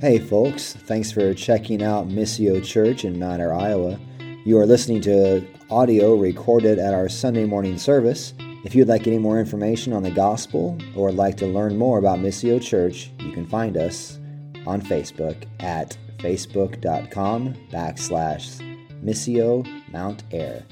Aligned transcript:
Hey, 0.00 0.20
folks. 0.20 0.74
Thanks 0.74 1.10
for 1.10 1.34
checking 1.34 1.82
out 1.82 2.06
Missio 2.06 2.64
Church 2.64 3.04
in 3.04 3.18
Mount 3.18 3.42
Ayr, 3.42 3.52
Iowa. 3.52 3.98
You 4.44 4.56
are 4.58 4.64
listening 4.64 5.00
to 5.00 5.44
audio 5.70 6.14
recorded 6.14 6.78
at 6.78 6.94
our 6.94 7.08
Sunday 7.08 7.44
morning 7.44 7.76
service. 7.76 8.32
If 8.64 8.76
you'd 8.76 8.86
like 8.86 9.08
any 9.08 9.18
more 9.18 9.40
information 9.40 9.92
on 9.92 10.04
the 10.04 10.12
gospel 10.12 10.78
or 10.94 11.10
like 11.10 11.36
to 11.38 11.48
learn 11.48 11.76
more 11.76 11.98
about 11.98 12.20
Missio 12.20 12.62
Church, 12.62 13.10
you 13.18 13.32
can 13.32 13.44
find 13.44 13.76
us 13.76 14.20
on 14.68 14.80
Facebook 14.80 15.42
at 15.58 15.98
facebook.com 16.18 17.54
backslash 17.72 18.80
Missio 19.02 19.66
Mount 19.90 20.22
Ayr. 20.30 20.64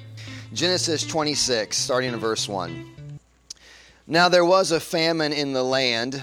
Genesis 0.52 1.04
26, 1.04 1.76
starting 1.76 2.12
in 2.12 2.20
verse 2.20 2.48
1. 2.48 3.18
Now 4.06 4.28
there 4.28 4.44
was 4.44 4.70
a 4.70 4.78
famine 4.78 5.32
in 5.32 5.52
the 5.52 5.64
land, 5.64 6.22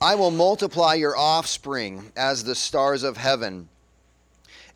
I 0.00 0.14
will 0.14 0.30
multiply 0.30 0.94
your 0.94 1.16
offspring 1.16 2.12
as 2.16 2.44
the 2.44 2.54
stars 2.54 3.02
of 3.02 3.16
heaven, 3.16 3.68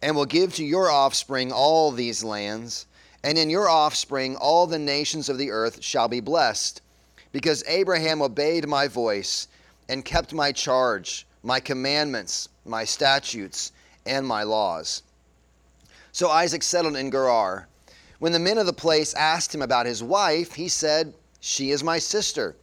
and 0.02 0.16
will 0.16 0.26
give 0.26 0.52
to 0.56 0.64
your 0.64 0.90
offspring 0.90 1.52
all 1.52 1.92
these 1.92 2.24
lands, 2.24 2.86
and 3.22 3.38
in 3.38 3.48
your 3.48 3.68
offspring 3.68 4.34
all 4.34 4.66
the 4.66 4.80
nations 4.80 5.28
of 5.28 5.38
the 5.38 5.52
earth 5.52 5.80
shall 5.80 6.08
be 6.08 6.18
blessed, 6.18 6.82
because 7.30 7.62
Abraham 7.68 8.20
obeyed 8.20 8.66
my 8.66 8.88
voice 8.88 9.46
and 9.88 10.04
kept 10.04 10.32
my 10.32 10.50
charge, 10.50 11.24
my 11.44 11.60
commandments, 11.60 12.48
my 12.64 12.84
statutes, 12.84 13.70
and 14.04 14.26
my 14.26 14.42
laws. 14.42 15.04
So 16.10 16.30
Isaac 16.30 16.64
settled 16.64 16.96
in 16.96 17.12
Gerar. 17.12 17.68
When 18.18 18.32
the 18.32 18.40
men 18.40 18.58
of 18.58 18.66
the 18.66 18.72
place 18.72 19.14
asked 19.14 19.54
him 19.54 19.62
about 19.62 19.86
his 19.86 20.02
wife, 20.02 20.54
he 20.54 20.68
said, 20.68 21.14
She 21.38 21.70
is 21.70 21.84
my 21.84 22.00
sister. 22.00 22.56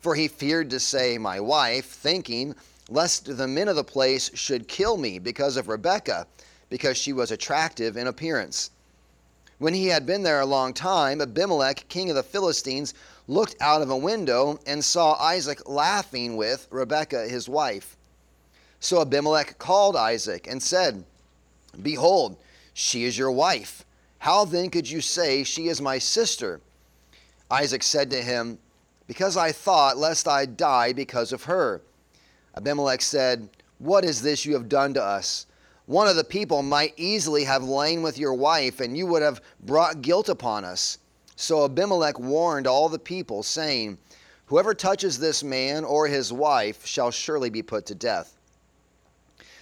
For 0.00 0.14
he 0.14 0.28
feared 0.28 0.70
to 0.70 0.80
say, 0.80 1.18
My 1.18 1.40
wife, 1.40 1.86
thinking, 1.86 2.54
lest 2.88 3.36
the 3.36 3.48
men 3.48 3.68
of 3.68 3.76
the 3.76 3.84
place 3.84 4.30
should 4.34 4.68
kill 4.68 4.96
me 4.96 5.18
because 5.18 5.56
of 5.56 5.68
Rebekah, 5.68 6.26
because 6.68 6.96
she 6.96 7.12
was 7.12 7.30
attractive 7.30 7.96
in 7.96 8.06
appearance. 8.06 8.70
When 9.58 9.72
he 9.72 9.86
had 9.86 10.04
been 10.04 10.22
there 10.22 10.40
a 10.40 10.46
long 10.46 10.74
time, 10.74 11.20
Abimelech, 11.20 11.88
king 11.88 12.10
of 12.10 12.16
the 12.16 12.22
Philistines, 12.22 12.92
looked 13.26 13.56
out 13.60 13.82
of 13.82 13.90
a 13.90 13.96
window 13.96 14.60
and 14.66 14.84
saw 14.84 15.14
Isaac 15.14 15.66
laughing 15.68 16.36
with 16.36 16.68
Rebekah, 16.70 17.28
his 17.28 17.48
wife. 17.48 17.96
So 18.80 19.00
Abimelech 19.00 19.58
called 19.58 19.96
Isaac 19.96 20.46
and 20.46 20.62
said, 20.62 21.04
Behold, 21.82 22.36
she 22.74 23.04
is 23.04 23.16
your 23.16 23.32
wife. 23.32 23.84
How 24.18 24.44
then 24.44 24.70
could 24.70 24.88
you 24.88 25.00
say, 25.00 25.42
She 25.42 25.68
is 25.68 25.80
my 25.80 25.98
sister? 25.98 26.60
Isaac 27.50 27.82
said 27.82 28.10
to 28.10 28.22
him, 28.22 28.58
Because 29.06 29.36
I 29.36 29.52
thought, 29.52 29.96
lest 29.96 30.26
I 30.26 30.46
die 30.46 30.92
because 30.92 31.32
of 31.32 31.44
her. 31.44 31.82
Abimelech 32.56 33.02
said, 33.02 33.48
What 33.78 34.04
is 34.04 34.22
this 34.22 34.44
you 34.44 34.54
have 34.54 34.68
done 34.68 34.94
to 34.94 35.02
us? 35.02 35.46
One 35.86 36.08
of 36.08 36.16
the 36.16 36.24
people 36.24 36.62
might 36.62 36.94
easily 36.96 37.44
have 37.44 37.62
lain 37.62 38.02
with 38.02 38.18
your 38.18 38.34
wife, 38.34 38.80
and 38.80 38.96
you 38.96 39.06
would 39.06 39.22
have 39.22 39.40
brought 39.60 40.02
guilt 40.02 40.28
upon 40.28 40.64
us. 40.64 40.98
So 41.36 41.64
Abimelech 41.64 42.18
warned 42.18 42.66
all 42.66 42.88
the 42.88 42.98
people, 42.98 43.42
saying, 43.42 43.98
Whoever 44.46 44.74
touches 44.74 45.18
this 45.18 45.44
man 45.44 45.84
or 45.84 46.08
his 46.08 46.32
wife 46.32 46.86
shall 46.86 47.10
surely 47.10 47.50
be 47.50 47.62
put 47.62 47.86
to 47.86 47.94
death. 47.94 48.36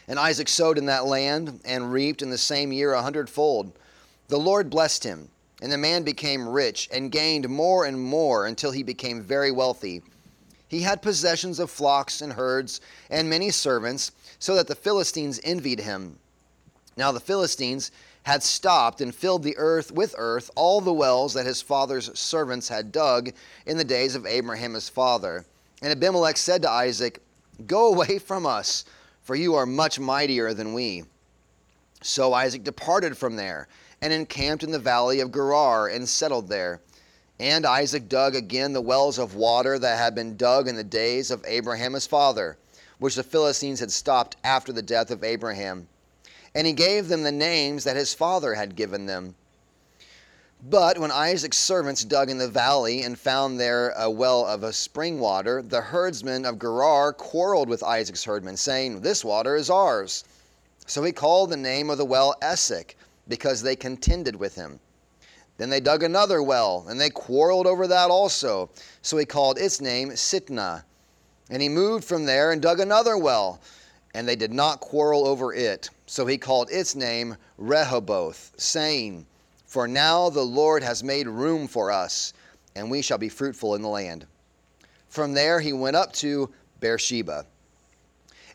And 0.07 0.19
Isaac 0.19 0.49
sowed 0.49 0.79
in 0.79 0.87
that 0.87 1.07
land 1.07 1.61
and 1.65 1.93
reaped 1.93 2.23
in 2.23 2.31
the 2.31 2.39
same 2.39 2.73
year 2.73 2.93
a 2.93 3.03
hundredfold. 3.03 3.73
The 4.29 4.39
Lord 4.39 4.71
blessed 4.71 5.05
him, 5.05 5.29
and 5.63 5.71
the 5.71 5.79
man 5.79 6.03
became 6.03 6.49
rich 6.49 6.89
and 6.93 7.13
gained 7.13 7.49
more 7.49 7.85
and 7.85 8.01
more 8.01 8.47
until 8.47 8.71
he 8.71 8.83
became 8.83 9.23
very 9.23 9.51
wealthy. 9.51 10.03
He 10.69 10.81
had 10.81 11.03
possessions 11.03 11.59
of 11.59 11.71
flocks 11.71 12.21
and 12.21 12.33
herds 12.33 12.81
and 13.11 13.31
many 13.31 13.51
servants, 13.51 14.13
so 14.39 14.55
that 14.57 14.67
the 14.67 14.75
Philistines 14.75 15.41
envied 15.45 15.81
him. 15.81 16.19
Now 16.97 17.13
the 17.13 17.21
Philistines 17.21 17.91
had 18.25 18.43
stopped 18.43 19.01
and 19.01 19.15
filled 19.15 19.43
the 19.43 19.57
earth 19.57 19.93
with 19.93 20.15
earth 20.19 20.51
all 20.55 20.81
the 20.81 20.93
wells 20.93 21.35
that 21.35 21.47
his 21.47 21.61
father's 21.63 22.19
servants 22.19 22.69
had 22.69 22.93
dug 22.93 23.31
in 23.67 23.77
the 23.77 23.85
days 23.85 24.15
of 24.15 24.27
Abraham 24.27 24.75
his 24.75 24.89
father. 24.89 25.45
And 25.83 25.93
Abimelech 25.93 26.37
said 26.37 26.63
to 26.63 26.71
Isaac, 26.71 27.21
Go 27.67 27.93
away 27.93 28.19
from 28.27 28.47
us, 28.47 28.85
for 29.23 29.37
you 29.37 29.55
are 29.55 29.67
much 29.67 30.01
mightier 30.01 30.55
than 30.55 30.73
we. 30.73 31.05
So 32.03 32.33
Isaac 32.35 32.65
departed 32.65 33.17
from 33.17 33.37
there 33.37 33.69
and 34.05 34.13
encamped 34.13 34.63
in 34.63 34.71
the 34.71 34.79
valley 34.79 35.19
of 35.19 35.33
Gerar 35.33 35.89
and 35.89 36.07
settled 36.07 36.51
there. 36.51 36.79
And 37.41 37.65
Isaac 37.65 38.07
dug 38.07 38.35
again 38.35 38.75
the 38.75 38.83
wells 38.83 39.19
of 39.19 39.35
water 39.35 39.79
that 39.79 39.97
had 39.97 40.15
been 40.15 40.37
dug 40.37 40.69
in 40.69 40.77
the 40.77 40.85
days 40.85 41.31
of 41.31 41.43
Abraham 41.47 41.95
his 41.95 42.07
father, 42.07 42.59
which 42.99 43.15
the 43.15 43.23
Philistines 43.23 43.81
had 43.81 43.91
stopped 43.91 44.37
after 44.45 44.75
the 44.75 44.83
death 44.83 45.11
of 45.11 45.25
Abraham. 45.25 45.89
And 46.55 46.67
he 46.67 46.75
gave 46.75 47.09
them 47.09 47.23
the 47.23 47.33
names 47.33 47.85
that 47.85 47.97
his 47.97 48.13
father 48.13 48.53
had 48.53 48.77
given 48.77 49.07
them. 49.07 49.37
But 50.63 50.99
when 50.99 51.11
Isaac's 51.11 51.57
servants 51.57 52.05
dug 52.05 52.29
in 52.29 52.37
the 52.37 52.47
valley 52.47 53.03
and 53.03 53.19
found 53.19 53.59
there 53.59 53.89
a 53.97 54.11
well 54.11 54.45
of 54.45 54.63
a 54.63 54.75
spring 54.75 55.19
water, 55.19 55.63
the 55.63 55.81
herdsmen 55.81 56.45
of 56.45 56.59
Gerar 56.59 57.15
quarreled 57.15 57.71
with 57.71 57.83
Isaac's 57.83 58.25
herdmen, 58.25 58.59
saying, 58.59 59.01
This 59.01 59.25
water 59.25 59.57
is 59.57 59.71
ours. 59.71 60.25
So 60.87 61.03
he 61.05 61.13
called 61.13 61.49
the 61.49 61.57
name 61.57 61.89
of 61.89 61.97
the 61.97 62.05
well 62.05 62.35
Esek 62.43 62.97
because 63.29 63.63
they 63.63 63.77
contended 63.77 64.37
with 64.37 64.55
him. 64.55 64.79
Then 65.57 65.71
they 65.71 65.81
dug 65.81 66.03
another 66.03 66.43
well, 66.43 66.87
and 66.89 67.01
they 67.01 67.11
quarreled 67.11 67.67
over 67.67 67.87
that 67.87 68.11
also. 68.11 68.71
So 69.03 69.17
he 69.17 69.25
called 69.25 69.59
its 69.59 69.81
name 69.81 70.11
Sitnah. 70.11 70.83
And 71.51 71.63
he 71.63 71.69
moved 71.69 72.05
from 72.05 72.25
there 72.25 72.53
and 72.53 72.61
dug 72.61 72.81
another 72.81 73.17
well, 73.17 73.61
and 74.15 74.27
they 74.27 74.37
did 74.37 74.53
not 74.53 74.81
quarrel 74.81 75.27
over 75.27 75.53
it. 75.53 75.91
So 76.07 76.27
he 76.27 76.39
called 76.39 76.71
its 76.71 76.95
name 76.95 77.37
Rehoboth, 77.59 78.53
saying, 78.57 79.27
For 79.67 79.87
now 79.87 80.31
the 80.31 80.43
Lord 80.43 80.83
has 80.83 81.05
made 81.05 81.29
room 81.29 81.69
for 81.69 81.91
us, 81.93 82.33
and 82.75 82.91
we 82.91 83.03
shall 83.03 83.19
be 83.19 83.29
fruitful 83.29 83.75
in 83.75 83.83
the 83.83 83.89
land. 83.89 84.27
From 85.09 85.33
there 85.33 85.61
he 85.61 85.73
went 85.73 85.97
up 85.97 86.13
to 86.15 86.53
Beersheba. 86.81 87.47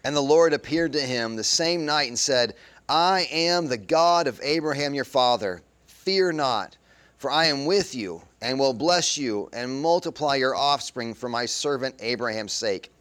And 0.03 0.15
the 0.15 0.21
Lord 0.21 0.53
appeared 0.53 0.93
to 0.93 1.01
him 1.01 1.35
the 1.35 1.43
same 1.43 1.85
night 1.85 2.09
and 2.09 2.19
said, 2.19 2.55
I 2.89 3.27
am 3.31 3.67
the 3.67 3.77
God 3.77 4.25
of 4.25 4.39
Abraham 4.41 4.95
your 4.95 5.05
father. 5.05 5.61
Fear 5.85 6.31
not, 6.31 6.75
for 7.19 7.29
I 7.29 7.45
am 7.45 7.67
with 7.67 7.93
you, 7.93 8.23
and 8.41 8.57
will 8.57 8.73
bless 8.73 9.15
you, 9.15 9.47
and 9.53 9.79
multiply 9.79 10.35
your 10.35 10.55
offspring 10.55 11.13
for 11.13 11.29
my 11.29 11.45
servant 11.45 11.93
Abraham's 11.99 12.53
sake. 12.53 12.91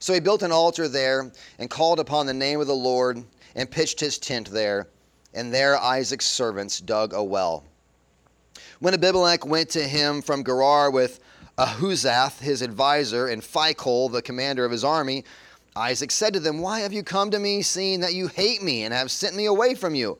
So 0.00 0.12
he 0.12 0.20
built 0.20 0.42
an 0.42 0.52
altar 0.52 0.86
there, 0.86 1.32
and 1.58 1.70
called 1.70 1.98
upon 1.98 2.26
the 2.26 2.34
name 2.34 2.60
of 2.60 2.66
the 2.66 2.74
Lord, 2.74 3.24
and 3.54 3.70
pitched 3.70 4.00
his 4.00 4.18
tent 4.18 4.50
there. 4.50 4.88
And 5.32 5.54
there 5.54 5.78
Isaac's 5.78 6.26
servants 6.26 6.78
dug 6.80 7.14
a 7.14 7.24
well. 7.24 7.64
When 8.80 8.92
Abimelech 8.92 9.46
went 9.46 9.70
to 9.70 9.82
him 9.82 10.20
from 10.20 10.44
Gerar 10.44 10.90
with 10.90 11.20
Ahuzzath, 11.56 12.38
his 12.40 12.62
adviser, 12.62 13.28
and 13.28 13.40
Phicol, 13.40 14.12
the 14.12 14.20
commander 14.20 14.66
of 14.66 14.72
his 14.72 14.84
army, 14.84 15.24
Isaac 15.74 16.10
said 16.10 16.34
to 16.34 16.40
them, 16.40 16.58
Why 16.58 16.80
have 16.80 16.92
you 16.92 17.02
come 17.02 17.30
to 17.30 17.38
me, 17.38 17.62
seeing 17.62 18.00
that 18.00 18.14
you 18.14 18.28
hate 18.28 18.62
me 18.62 18.84
and 18.84 18.92
have 18.92 19.10
sent 19.10 19.34
me 19.34 19.46
away 19.46 19.74
from 19.74 19.94
you? 19.94 20.18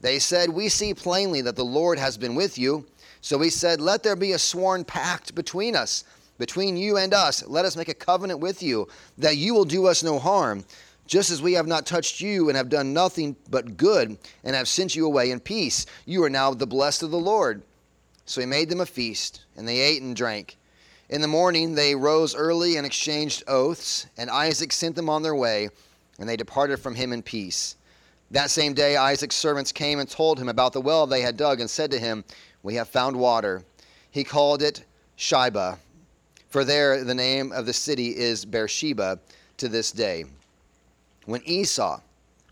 They 0.00 0.18
said, 0.18 0.50
We 0.50 0.68
see 0.68 0.94
plainly 0.94 1.40
that 1.42 1.56
the 1.56 1.64
Lord 1.64 1.98
has 1.98 2.16
been 2.16 2.34
with 2.34 2.56
you. 2.56 2.86
So 3.20 3.40
he 3.40 3.50
said, 3.50 3.80
Let 3.80 4.02
there 4.02 4.14
be 4.14 4.32
a 4.32 4.38
sworn 4.38 4.84
pact 4.84 5.34
between 5.34 5.74
us, 5.74 6.04
between 6.38 6.76
you 6.76 6.96
and 6.96 7.12
us. 7.12 7.44
Let 7.46 7.64
us 7.64 7.76
make 7.76 7.88
a 7.88 7.94
covenant 7.94 8.38
with 8.38 8.62
you, 8.62 8.86
that 9.18 9.36
you 9.36 9.54
will 9.54 9.64
do 9.64 9.86
us 9.86 10.04
no 10.04 10.20
harm, 10.20 10.64
just 11.08 11.30
as 11.30 11.42
we 11.42 11.54
have 11.54 11.66
not 11.66 11.86
touched 11.86 12.20
you 12.20 12.48
and 12.48 12.56
have 12.56 12.68
done 12.68 12.92
nothing 12.92 13.34
but 13.50 13.76
good, 13.76 14.16
and 14.44 14.54
have 14.54 14.68
sent 14.68 14.94
you 14.94 15.06
away 15.06 15.32
in 15.32 15.40
peace. 15.40 15.86
You 16.04 16.22
are 16.22 16.30
now 16.30 16.54
the 16.54 16.66
blessed 16.66 17.02
of 17.02 17.10
the 17.10 17.18
Lord. 17.18 17.62
So 18.24 18.40
he 18.40 18.46
made 18.46 18.68
them 18.68 18.80
a 18.80 18.86
feast, 18.86 19.44
and 19.56 19.66
they 19.66 19.80
ate 19.80 20.02
and 20.02 20.14
drank. 20.14 20.56
In 21.08 21.20
the 21.20 21.28
morning 21.28 21.74
they 21.74 21.94
rose 21.94 22.34
early 22.34 22.76
and 22.76 22.84
exchanged 22.84 23.44
oaths, 23.46 24.06
and 24.16 24.28
Isaac 24.28 24.72
sent 24.72 24.96
them 24.96 25.08
on 25.08 25.22
their 25.22 25.36
way, 25.36 25.68
and 26.18 26.28
they 26.28 26.36
departed 26.36 26.78
from 26.78 26.96
him 26.96 27.12
in 27.12 27.22
peace. 27.22 27.76
That 28.32 28.50
same 28.50 28.74
day 28.74 28.96
Isaac's 28.96 29.36
servants 29.36 29.70
came 29.70 30.00
and 30.00 30.10
told 30.10 30.40
him 30.40 30.48
about 30.48 30.72
the 30.72 30.80
well 30.80 31.06
they 31.06 31.20
had 31.20 31.36
dug, 31.36 31.60
and 31.60 31.70
said 31.70 31.92
to 31.92 32.00
him, 32.00 32.24
We 32.64 32.74
have 32.74 32.88
found 32.88 33.16
water. 33.16 33.62
He 34.10 34.24
called 34.24 34.62
it 34.62 34.84
Shibah, 35.16 35.78
for 36.48 36.64
there 36.64 37.04
the 37.04 37.14
name 37.14 37.52
of 37.52 37.66
the 37.66 37.72
city 37.72 38.16
is 38.16 38.44
Beersheba 38.44 39.20
to 39.58 39.68
this 39.68 39.92
day. 39.92 40.24
When 41.24 41.42
Esau 41.44 42.00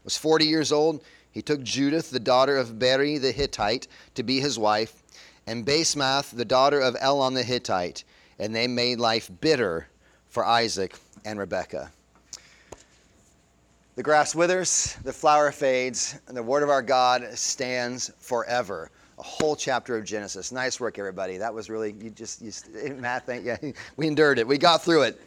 was 0.04 0.16
40 0.16 0.46
years 0.46 0.70
old, 0.70 1.02
he 1.28 1.42
took 1.42 1.64
Judith, 1.64 2.10
the 2.10 2.20
daughter 2.20 2.56
of 2.56 2.78
Beeri 2.78 3.18
the 3.18 3.32
Hittite, 3.32 3.88
to 4.14 4.22
be 4.22 4.38
his 4.38 4.60
wife, 4.60 5.02
and 5.44 5.66
Basemath, 5.66 6.30
the 6.30 6.44
daughter 6.44 6.78
of 6.78 6.96
Elon 7.00 7.34
the 7.34 7.42
Hittite, 7.42 8.04
and 8.38 8.54
they 8.54 8.66
made 8.66 8.98
life 8.98 9.31
bitter 9.40 9.88
for 10.28 10.44
Isaac 10.44 10.98
and 11.25 11.38
Rebekah. 11.38 11.90
The 13.96 14.02
grass 14.02 14.34
withers, 14.34 14.96
the 15.04 15.12
flower 15.12 15.52
fades, 15.52 16.19
and 16.26 16.36
the 16.36 16.42
word 16.42 16.64
of 16.64 16.69
our 16.69 16.82
God 16.82 17.25
stands 17.38 18.10
forever. 18.19 18.90
A 19.19 19.22
whole 19.22 19.54
chapter 19.54 19.96
of 19.96 20.04
Genesis. 20.04 20.50
Nice 20.50 20.81
work, 20.81 20.98
everybody. 20.98 21.36
That 21.36 21.54
was 21.54 21.70
really, 21.70 21.94
you 22.00 22.10
just, 22.10 22.42
you, 22.42 22.94
Matt, 22.98 23.25
thank, 23.25 23.44
yeah, 23.44 23.56
we 23.96 24.08
endured 24.08 24.40
it. 24.40 24.48
We 24.48 24.58
got 24.58 24.82
through 24.82 25.02
it. 25.02 25.20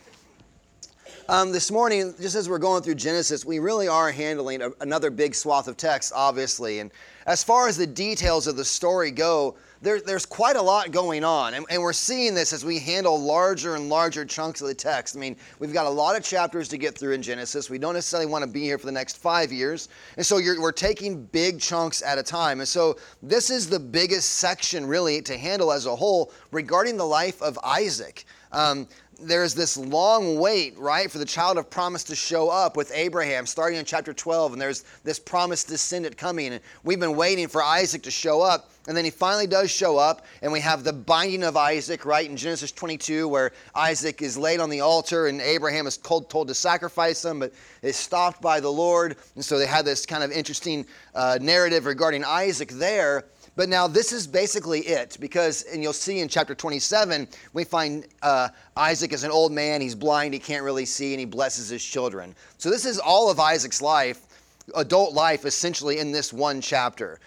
Um, 1.29 1.53
this 1.53 1.71
morning, 1.71 2.13
just 2.19 2.35
as 2.35 2.49
we're 2.49 2.57
going 2.57 2.83
through 2.83 2.95
Genesis, 2.95 3.45
we 3.45 3.59
really 3.59 3.87
are 3.87 4.11
handling 4.11 4.61
a, 4.61 4.71
another 4.81 5.09
big 5.09 5.33
swath 5.33 5.69
of 5.69 5.77
text, 5.77 6.11
obviously. 6.13 6.79
And 6.79 6.91
as 7.25 7.43
far 7.43 7.69
as 7.69 7.77
the 7.77 7.87
details 7.87 8.47
of 8.47 8.57
the 8.57 8.65
story 8.65 9.11
go, 9.11 9.55
there, 9.81 10.01
there's 10.01 10.25
quite 10.25 10.55
a 10.55 10.61
lot 10.61 10.91
going 10.91 11.23
on. 11.23 11.53
And, 11.53 11.65
and, 11.69 11.81
we're 11.81 11.93
seeing 11.93 12.33
this 12.33 12.53
as 12.53 12.65
we 12.65 12.79
handle 12.79 13.19
larger 13.19 13.75
and 13.75 13.89
larger 13.89 14.25
chunks 14.25 14.61
of 14.61 14.67
the 14.67 14.73
text. 14.73 15.15
I 15.15 15.19
mean, 15.19 15.35
we've 15.59 15.73
got 15.73 15.85
a 15.85 15.89
lot 15.89 16.15
of 16.15 16.23
chapters 16.23 16.67
to 16.69 16.77
get 16.77 16.97
through 16.97 17.13
in 17.13 17.21
Genesis. 17.21 17.69
We 17.69 17.77
don't 17.77 17.93
necessarily 17.93 18.29
want 18.29 18.43
to 18.43 18.49
be 18.49 18.61
here 18.61 18.77
for 18.77 18.85
the 18.85 18.91
next 18.91 19.17
five 19.17 19.51
years. 19.51 19.89
And 20.17 20.25
so 20.25 20.37
we're 20.37 20.71
taking 20.71 21.25
big 21.25 21.59
chunks 21.59 22.01
at 22.01 22.17
a 22.17 22.23
time. 22.23 22.59
And 22.59 22.67
so 22.67 22.97
this 23.21 23.49
is 23.49 23.69
the 23.69 23.79
biggest 23.79 24.29
section, 24.35 24.85
really, 24.85 25.21
to 25.21 25.37
handle 25.37 25.71
as 25.71 25.85
a 25.85 25.95
whole 25.95 26.31
regarding 26.51 26.97
the 26.97 27.05
life 27.05 27.41
of 27.41 27.59
Isaac. 27.63 28.25
Um, 28.51 28.87
there's 29.19 29.53
this 29.53 29.77
long 29.77 30.39
wait, 30.39 30.77
right, 30.77 31.09
for 31.09 31.17
the 31.17 31.25
child 31.25 31.57
of 31.57 31.69
promise 31.69 32.03
to 32.05 32.15
show 32.15 32.49
up 32.49 32.77
with 32.77 32.91
Abraham, 32.93 33.45
starting 33.45 33.79
in 33.79 33.85
chapter 33.85 34.13
12, 34.13 34.53
and 34.53 34.61
there's 34.61 34.83
this 35.03 35.19
promised 35.19 35.67
descendant 35.67 36.17
coming. 36.17 36.53
And 36.53 36.61
we've 36.83 36.99
been 36.99 37.15
waiting 37.15 37.47
for 37.47 37.63
Isaac 37.63 38.03
to 38.03 38.11
show 38.11 38.41
up, 38.41 38.69
and 38.87 38.95
then 38.95 39.03
he 39.03 39.11
finally 39.11 39.47
does 39.47 39.69
show 39.69 39.97
up, 39.97 40.25
and 40.41 40.51
we 40.51 40.61
have 40.61 40.83
the 40.83 40.93
binding 40.93 41.43
of 41.43 41.57
Isaac, 41.57 42.05
right, 42.05 42.27
in 42.27 42.37
Genesis 42.37 42.71
22, 42.71 43.27
where 43.27 43.51
Isaac 43.75 44.21
is 44.21 44.37
laid 44.37 44.59
on 44.61 44.69
the 44.69 44.79
altar, 44.79 45.27
and 45.27 45.41
Abraham 45.41 45.85
is 45.87 45.97
told, 45.97 46.29
told 46.29 46.47
to 46.47 46.53
sacrifice 46.53 47.23
him, 47.23 47.39
but 47.39 47.53
is 47.81 47.97
stopped 47.97 48.41
by 48.41 48.59
the 48.59 48.71
Lord. 48.71 49.17
And 49.35 49.43
so 49.43 49.59
they 49.59 49.67
have 49.67 49.85
this 49.85 50.05
kind 50.05 50.23
of 50.23 50.31
interesting 50.31 50.85
uh, 51.13 51.37
narrative 51.41 51.85
regarding 51.85 52.23
Isaac 52.23 52.69
there. 52.69 53.25
But 53.57 53.69
now 53.69 53.87
this 53.87 54.13
is 54.13 54.27
basically 54.27 54.81
it 54.81 55.17
because, 55.19 55.63
and 55.63 55.81
you'll 55.81 55.91
see 55.91 56.19
in 56.19 56.29
chapter 56.29 56.53
27, 56.53 57.27
we 57.53 57.63
find 57.63 58.05
uh, 58.21 58.49
Isaac 58.75 59.11
is 59.13 59.23
an 59.23 59.31
old 59.31 59.51
man, 59.51 59.81
he's 59.81 59.95
blind, 59.95 60.35
he 60.35 60.39
can't 60.39 60.63
really 60.63 60.85
see, 60.85 61.11
and 61.11 61.19
he 61.19 61.25
blesses 61.25 61.67
his 61.67 61.83
children. 61.83 62.35
So 62.59 62.69
this 62.69 62.85
is 62.85 62.99
all 62.99 63.31
of 63.31 63.39
Isaac's 63.39 63.81
life, 63.81 64.27
adult 64.75 65.13
life, 65.13 65.43
essentially 65.43 65.97
in 65.97 66.11
this 66.11 66.31
one 66.31 66.61
chapter, 66.61 67.19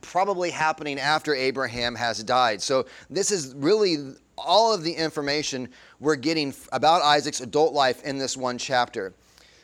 probably 0.00 0.50
happening 0.50 0.98
after 0.98 1.34
Abraham 1.34 1.94
has 1.94 2.22
died. 2.22 2.60
So 2.62 2.86
this 3.10 3.30
is 3.30 3.54
really 3.56 4.14
all 4.38 4.72
of 4.74 4.82
the 4.82 4.92
information 4.92 5.68
we're 6.00 6.16
getting 6.16 6.54
about 6.72 7.02
Isaac's 7.02 7.40
adult 7.40 7.72
life 7.72 8.02
in 8.02 8.18
this 8.18 8.36
one 8.36 8.58
chapter. 8.58 9.14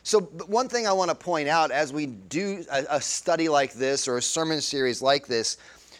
So, 0.03 0.21
one 0.21 0.69
thing 0.69 0.87
I 0.87 0.93
want 0.93 1.09
to 1.09 1.15
point 1.15 1.49
out 1.49 1.71
as 1.71 1.91
we 1.91 2.05
do 2.05 2.63
a, 2.71 2.85
a 2.91 3.01
study 3.01 3.49
like 3.49 3.73
this 3.73 4.07
or 4.07 4.17
a 4.17 4.21
sermon 4.21 4.61
series 4.61 5.01
like 5.01 5.27
this 5.27 5.57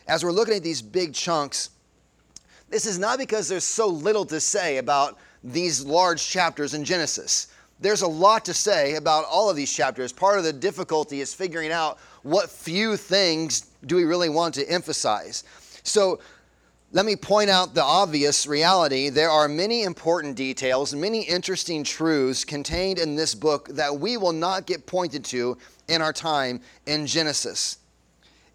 as 0.10 0.24
we're 0.24 0.32
looking 0.32 0.56
at 0.56 0.64
these 0.64 0.82
big 0.82 1.14
chunks, 1.14 1.70
this 2.70 2.86
is 2.86 2.98
not 2.98 3.20
because 3.20 3.48
there's 3.48 3.64
so 3.64 3.88
little 3.88 4.26
to 4.26 4.40
say 4.40 4.78
about 4.78 5.18
these 5.44 5.86
large 5.86 6.28
chapters 6.28 6.74
in 6.74 6.84
Genesis. 6.84 7.48
There's 7.80 8.02
a 8.02 8.08
lot 8.08 8.44
to 8.46 8.54
say 8.54 8.96
about 8.96 9.26
all 9.26 9.50
of 9.50 9.56
these 9.56 9.72
chapters. 9.72 10.12
Part 10.12 10.38
of 10.38 10.44
the 10.44 10.52
difficulty 10.52 11.22
is 11.22 11.34
figuring 11.34 11.72
out 11.72 12.00
what 12.24 12.50
few 12.50 12.98
things 12.98 13.70
do 13.86 13.96
we 13.96 14.04
really 14.04 14.30
want 14.30 14.54
to 14.56 14.70
emphasize. 14.70 15.44
So, 15.84 16.20
let 16.92 17.06
me 17.06 17.16
point 17.16 17.52
out 17.52 17.76
the 17.76 17.84
obvious 17.84 18.48
reality. 18.48 19.10
There 19.10 19.30
are 19.30 19.48
many 19.48 19.84
important 19.84 20.36
details, 20.36 20.96
many 20.96 21.22
interesting 21.22 21.84
truths 21.84 22.44
contained 22.44 22.98
in 22.98 23.16
this 23.16 23.36
book 23.36 23.68
that 23.70 24.00
we 24.00 24.18
will 24.18 24.34
not 24.34 24.66
get 24.66 24.88
pointed 24.88 25.24
to 25.26 25.56
in 25.88 26.02
our 26.02 26.12
time 26.12 26.62
in 26.88 27.06
Genesis 27.06 27.78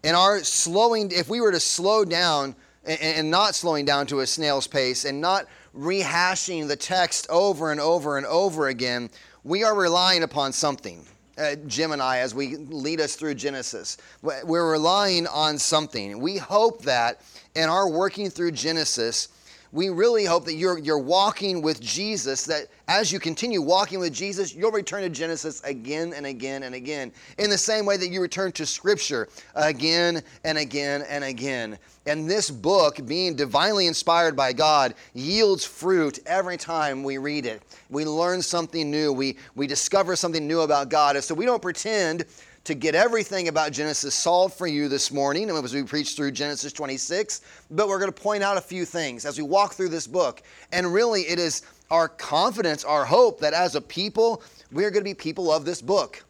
and 0.05 0.15
our 0.15 0.43
slowing, 0.43 1.11
if 1.11 1.29
we 1.29 1.41
were 1.41 1.51
to 1.51 1.59
slow 1.59 2.05
down 2.05 2.55
and 2.85 3.31
not 3.31 3.55
slowing 3.55 3.85
down 3.85 4.05
to 4.05 4.19
a 4.19 4.27
snail's 4.27 4.67
pace 4.67 5.03
and 5.03 5.19
not 5.19 5.47
rehashing 5.75 6.67
the 6.67 6.75
text 6.75 7.25
over 7.31 7.71
and 7.71 7.81
over 7.81 8.17
and 8.17 8.25
over 8.27 8.67
again, 8.67 9.09
we 9.43 9.63
are 9.63 9.73
relying 9.73 10.21
upon 10.21 10.53
something. 10.53 11.03
Uh, 11.37 11.55
Jim 11.67 11.91
and 11.91 12.01
I, 12.01 12.19
as 12.19 12.33
we 12.33 12.55
lead 12.55 13.01
us 13.01 13.15
through 13.15 13.35
Genesis, 13.35 13.97
we're 14.21 14.71
relying 14.71 15.27
on 15.27 15.57
something. 15.57 16.19
We 16.19 16.37
hope 16.37 16.83
that 16.83 17.21
in 17.55 17.67
our 17.67 17.89
working 17.89 18.29
through 18.29 18.51
Genesis, 18.51 19.27
we 19.75 19.89
really 19.89 20.23
hope 20.23 20.45
that 20.45 20.53
you're, 20.53 20.77
you're 20.77 20.97
walking 20.97 21.61
with 21.61 21.81
Jesus, 21.81 22.45
that 22.45 22.67
as 22.87 23.11
you 23.11 23.19
continue 23.19 23.61
walking 23.61 23.99
with 23.99 24.13
Jesus, 24.13 24.55
you'll 24.55 24.71
return 24.71 25.01
to 25.01 25.09
Genesis 25.09 25.61
again 25.65 26.13
and 26.13 26.25
again 26.25 26.63
and 26.63 26.73
again, 26.73 27.11
in 27.39 27.49
the 27.49 27.57
same 27.57 27.85
way 27.85 27.97
that 27.97 28.07
you 28.07 28.21
return 28.21 28.53
to 28.53 28.65
Scripture 28.65 29.27
again 29.53 30.23
and 30.45 30.57
again 30.57 31.03
and 31.09 31.25
again. 31.25 31.77
And 32.05 32.29
this 32.29 32.49
book, 32.49 33.05
being 33.05 33.35
divinely 33.35 33.87
inspired 33.87 34.33
by 34.33 34.53
God, 34.53 34.93
yields 35.13 35.65
fruit 35.65 36.19
every 36.25 36.55
time 36.55 37.03
we 37.03 37.17
read 37.17 37.45
it. 37.45 37.61
We 37.89 38.05
learn 38.05 38.41
something 38.41 38.89
new, 38.89 39.11
we, 39.11 39.35
we 39.55 39.67
discover 39.67 40.15
something 40.15 40.47
new 40.47 40.61
about 40.61 40.87
God. 40.87 41.17
And 41.17 41.25
so 41.25 41.35
we 41.35 41.45
don't 41.45 41.61
pretend 41.61 42.23
to 42.65 42.73
get 42.73 42.95
everything 42.95 43.47
about 43.47 43.71
Genesis 43.71 44.15
solved 44.15 44.55
for 44.55 44.65
you 44.65 44.89
this 44.89 45.11
morning 45.11 45.51
as 45.51 45.73
we 45.73 45.83
preach 45.83 46.15
through 46.15 46.31
Genesis 46.31 46.73
26, 46.73 47.41
but 47.69 47.87
we're 47.87 47.99
going 47.99 48.11
to 48.11 48.21
point 48.21 48.41
out 48.41 48.57
a 48.57 48.61
few 48.61 48.85
things 48.85 49.23
as 49.23 49.37
we 49.37 49.43
walk 49.43 49.73
through 49.73 49.89
this 49.89 50.07
book. 50.07 50.41
And 50.71 50.91
really, 50.91 51.21
it 51.21 51.37
is 51.37 51.61
our 51.91 52.09
confidence, 52.09 52.83
our 52.83 53.05
hope 53.05 53.39
that 53.39 53.53
as 53.53 53.75
a 53.75 53.81
people, 53.81 54.41
we 54.71 54.83
are 54.83 54.89
going 54.89 55.01
to 55.03 55.09
be 55.09 55.13
people 55.13 55.51
of 55.51 55.63
this 55.63 55.79
book. 55.79 56.23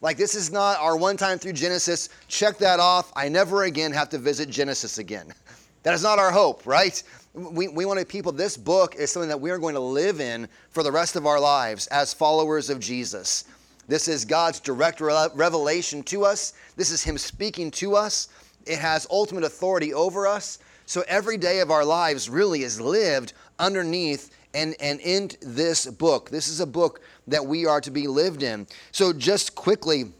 Like, 0.00 0.16
this 0.16 0.34
is 0.34 0.50
not 0.50 0.78
our 0.80 0.96
one 0.96 1.18
time 1.18 1.38
through 1.38 1.52
Genesis, 1.52 2.08
check 2.28 2.56
that 2.58 2.80
off, 2.80 3.12
I 3.14 3.28
never 3.28 3.64
again 3.64 3.92
have 3.92 4.08
to 4.10 4.18
visit 4.18 4.48
Genesis 4.48 4.98
again. 4.98 5.32
That 5.82 5.92
is 5.92 6.02
not 6.02 6.18
our 6.18 6.30
hope, 6.30 6.64
right? 6.64 7.02
We, 7.34 7.68
we 7.68 7.84
want 7.84 8.00
to 8.00 8.06
people, 8.06 8.32
this 8.32 8.56
book 8.56 8.94
is 8.94 9.12
something 9.12 9.28
that 9.28 9.38
we 9.38 9.50
are 9.50 9.58
going 9.58 9.74
to 9.74 9.80
live 9.80 10.18
in 10.18 10.48
for 10.70 10.82
the 10.82 10.90
rest 10.90 11.14
of 11.14 11.26
our 11.26 11.38
lives 11.38 11.86
as 11.88 12.14
followers 12.14 12.70
of 12.70 12.80
Jesus. 12.80 13.44
This 13.86 14.08
is 14.08 14.24
God's 14.24 14.60
direct 14.60 15.00
revelation 15.00 16.02
to 16.04 16.24
us. 16.24 16.54
This 16.76 16.90
is 16.90 17.02
Him 17.02 17.18
speaking 17.18 17.70
to 17.72 17.96
us. 17.96 18.28
It 18.66 18.78
has 18.78 19.06
ultimate 19.10 19.44
authority 19.44 19.92
over 19.92 20.26
us. 20.26 20.58
So 20.86 21.02
every 21.06 21.36
day 21.36 21.60
of 21.60 21.70
our 21.70 21.84
lives 21.84 22.28
really 22.28 22.62
is 22.62 22.80
lived 22.80 23.32
underneath 23.58 24.30
and, 24.54 24.74
and 24.80 25.00
in 25.00 25.30
this 25.42 25.86
book. 25.86 26.30
This 26.30 26.48
is 26.48 26.60
a 26.60 26.66
book 26.66 27.00
that 27.26 27.44
we 27.44 27.66
are 27.66 27.80
to 27.80 27.90
be 27.90 28.06
lived 28.06 28.42
in. 28.42 28.66
So 28.92 29.12
just 29.12 29.54
quickly, 29.54 30.12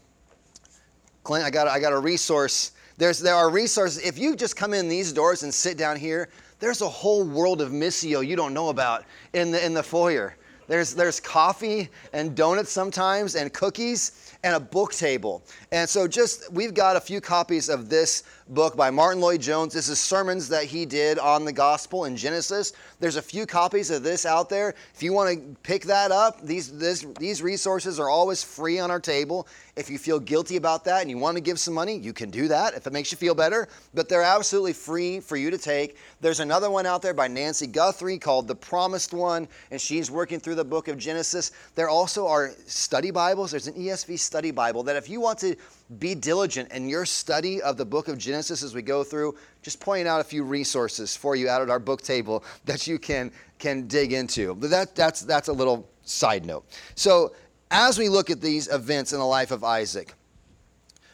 Clint, 1.23 1.45
I 1.45 1.49
got, 1.49 1.67
I 1.67 1.79
got 1.79 1.93
a 1.93 1.99
resource. 1.99 2.71
There's, 2.97 3.19
there 3.19 3.35
are 3.35 3.49
resources. 3.49 4.03
If 4.03 4.17
you 4.17 4.35
just 4.35 4.55
come 4.55 4.73
in 4.73 4.87
these 4.87 5.11
doors 5.11 5.43
and 5.43 5.53
sit 5.53 5.77
down 5.77 5.97
here, 5.97 6.29
there's 6.59 6.81
a 6.81 6.89
whole 6.89 7.23
world 7.23 7.61
of 7.61 7.71
missio 7.71 8.25
you 8.25 8.35
don't 8.35 8.53
know 8.53 8.69
about 8.69 9.05
in 9.33 9.51
the, 9.51 9.63
in 9.63 9.73
the 9.73 9.83
foyer. 9.83 10.35
There's, 10.67 10.93
there's 10.93 11.19
coffee 11.19 11.89
and 12.13 12.35
donuts 12.35 12.71
sometimes 12.71 13.35
and 13.35 13.53
cookies 13.53 14.33
and 14.43 14.55
a 14.55 14.59
book 14.59 14.93
table. 14.93 15.43
And 15.71 15.87
so 15.87 16.07
just 16.07 16.51
we've 16.51 16.73
got 16.73 16.95
a 16.95 16.99
few 16.99 17.21
copies 17.21 17.69
of 17.69 17.89
this 17.89 18.23
book 18.49 18.77
by 18.77 18.91
Martyn 18.91 19.21
Lloyd-Jones. 19.21 19.73
This 19.73 19.89
is 19.89 19.99
sermons 19.99 20.47
that 20.49 20.65
he 20.65 20.85
did 20.85 21.17
on 21.17 21.45
the 21.45 21.51
gospel 21.51 22.05
in 22.05 22.15
Genesis. 22.15 22.73
There's 22.99 23.15
a 23.15 23.21
few 23.21 23.47
copies 23.47 23.89
of 23.89 24.03
this 24.03 24.23
out 24.23 24.49
there. 24.49 24.75
If 24.93 25.01
you 25.01 25.13
want 25.13 25.35
to 25.35 25.55
pick 25.63 25.83
that 25.85 26.11
up, 26.11 26.41
these 26.43 26.77
this, 26.77 27.07
these 27.17 27.41
resources 27.41 27.99
are 27.99 28.07
always 28.07 28.43
free 28.43 28.77
on 28.77 28.91
our 28.91 28.99
table. 28.99 29.47
If 29.75 29.89
you 29.89 29.97
feel 29.97 30.19
guilty 30.19 30.57
about 30.57 30.85
that 30.85 31.01
and 31.01 31.09
you 31.09 31.17
want 31.17 31.37
to 31.37 31.41
give 31.41 31.59
some 31.59 31.73
money, 31.73 31.97
you 31.97 32.13
can 32.13 32.29
do 32.29 32.47
that 32.47 32.75
if 32.75 32.85
it 32.85 32.93
makes 32.93 33.11
you 33.11 33.17
feel 33.17 33.33
better, 33.33 33.67
but 33.95 34.07
they're 34.07 34.21
absolutely 34.21 34.73
free 34.73 35.19
for 35.19 35.37
you 35.37 35.49
to 35.49 35.57
take. 35.57 35.97
There's 36.21 36.39
another 36.39 36.69
one 36.69 36.85
out 36.85 37.01
there 37.01 37.15
by 37.15 37.27
Nancy 37.27 37.65
Guthrie 37.65 38.19
called 38.19 38.47
The 38.47 38.55
Promised 38.55 39.11
One, 39.11 39.47
and 39.71 39.81
she's 39.81 40.11
working 40.11 40.39
through 40.39 40.55
the 40.55 40.63
book 40.63 40.87
of 40.87 40.99
Genesis. 40.99 41.51
There 41.73 41.89
also 41.89 42.27
are 42.27 42.51
study 42.67 43.09
Bibles. 43.09 43.51
There's 43.51 43.67
an 43.67 43.73
ESV 43.73 44.19
study 44.19 44.51
Bible 44.51 44.83
that 44.83 44.95
if 44.95 45.09
you 45.09 45.19
want 45.19 45.39
to 45.39 45.55
be 45.99 46.15
diligent 46.15 46.71
in 46.71 46.89
your 46.89 47.05
study 47.05 47.61
of 47.61 47.77
the 47.77 47.85
book 47.85 48.07
of 48.07 48.17
Genesis 48.17 48.63
as 48.63 48.73
we 48.73 48.81
go 48.81 49.03
through, 49.03 49.35
just 49.61 49.79
pointing 49.79 50.07
out 50.07 50.19
a 50.19 50.23
few 50.23 50.43
resources 50.43 51.15
for 51.15 51.35
you 51.35 51.47
out 51.47 51.61
at 51.61 51.69
our 51.69 51.79
book 51.79 52.01
table 52.01 52.43
that 52.65 52.87
you 52.87 52.97
can, 52.97 53.31
can 53.59 53.87
dig 53.87 54.13
into. 54.13 54.55
But 54.55 54.69
that, 54.71 54.95
that's, 54.95 55.21
that's 55.21 55.47
a 55.47 55.53
little 55.53 55.89
side 56.03 56.45
note. 56.45 56.65
So, 56.95 57.33
as 57.71 57.97
we 57.97 58.09
look 58.09 58.29
at 58.29 58.41
these 58.41 58.67
events 58.67 59.11
in 59.11 59.19
the 59.19 59.25
life 59.25 59.49
of 59.51 59.63
Isaac, 59.63 60.13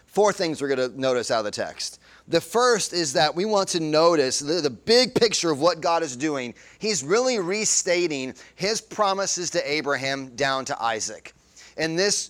four 0.05 0.33
things 0.33 0.61
we're 0.61 0.67
going 0.75 0.91
to 0.91 0.99
notice 0.99 1.31
out 1.31 1.39
of 1.39 1.45
the 1.45 1.51
text. 1.51 1.99
The 2.27 2.41
first 2.41 2.93
is 2.93 3.13
that 3.13 3.33
we 3.33 3.45
want 3.45 3.69
to 3.69 3.79
notice 3.79 4.39
the, 4.39 4.55
the, 4.61 4.69
big 4.69 5.15
picture 5.15 5.51
of 5.51 5.59
what 5.59 5.81
God 5.81 6.03
is 6.03 6.15
doing. 6.15 6.53
He's 6.79 7.03
really 7.03 7.39
restating 7.39 8.35
his 8.55 8.81
promises 8.81 9.49
to 9.51 9.71
Abraham 9.71 10.35
down 10.35 10.65
to 10.65 10.81
Isaac. 10.81 11.33
And 11.77 11.97
this, 11.97 12.29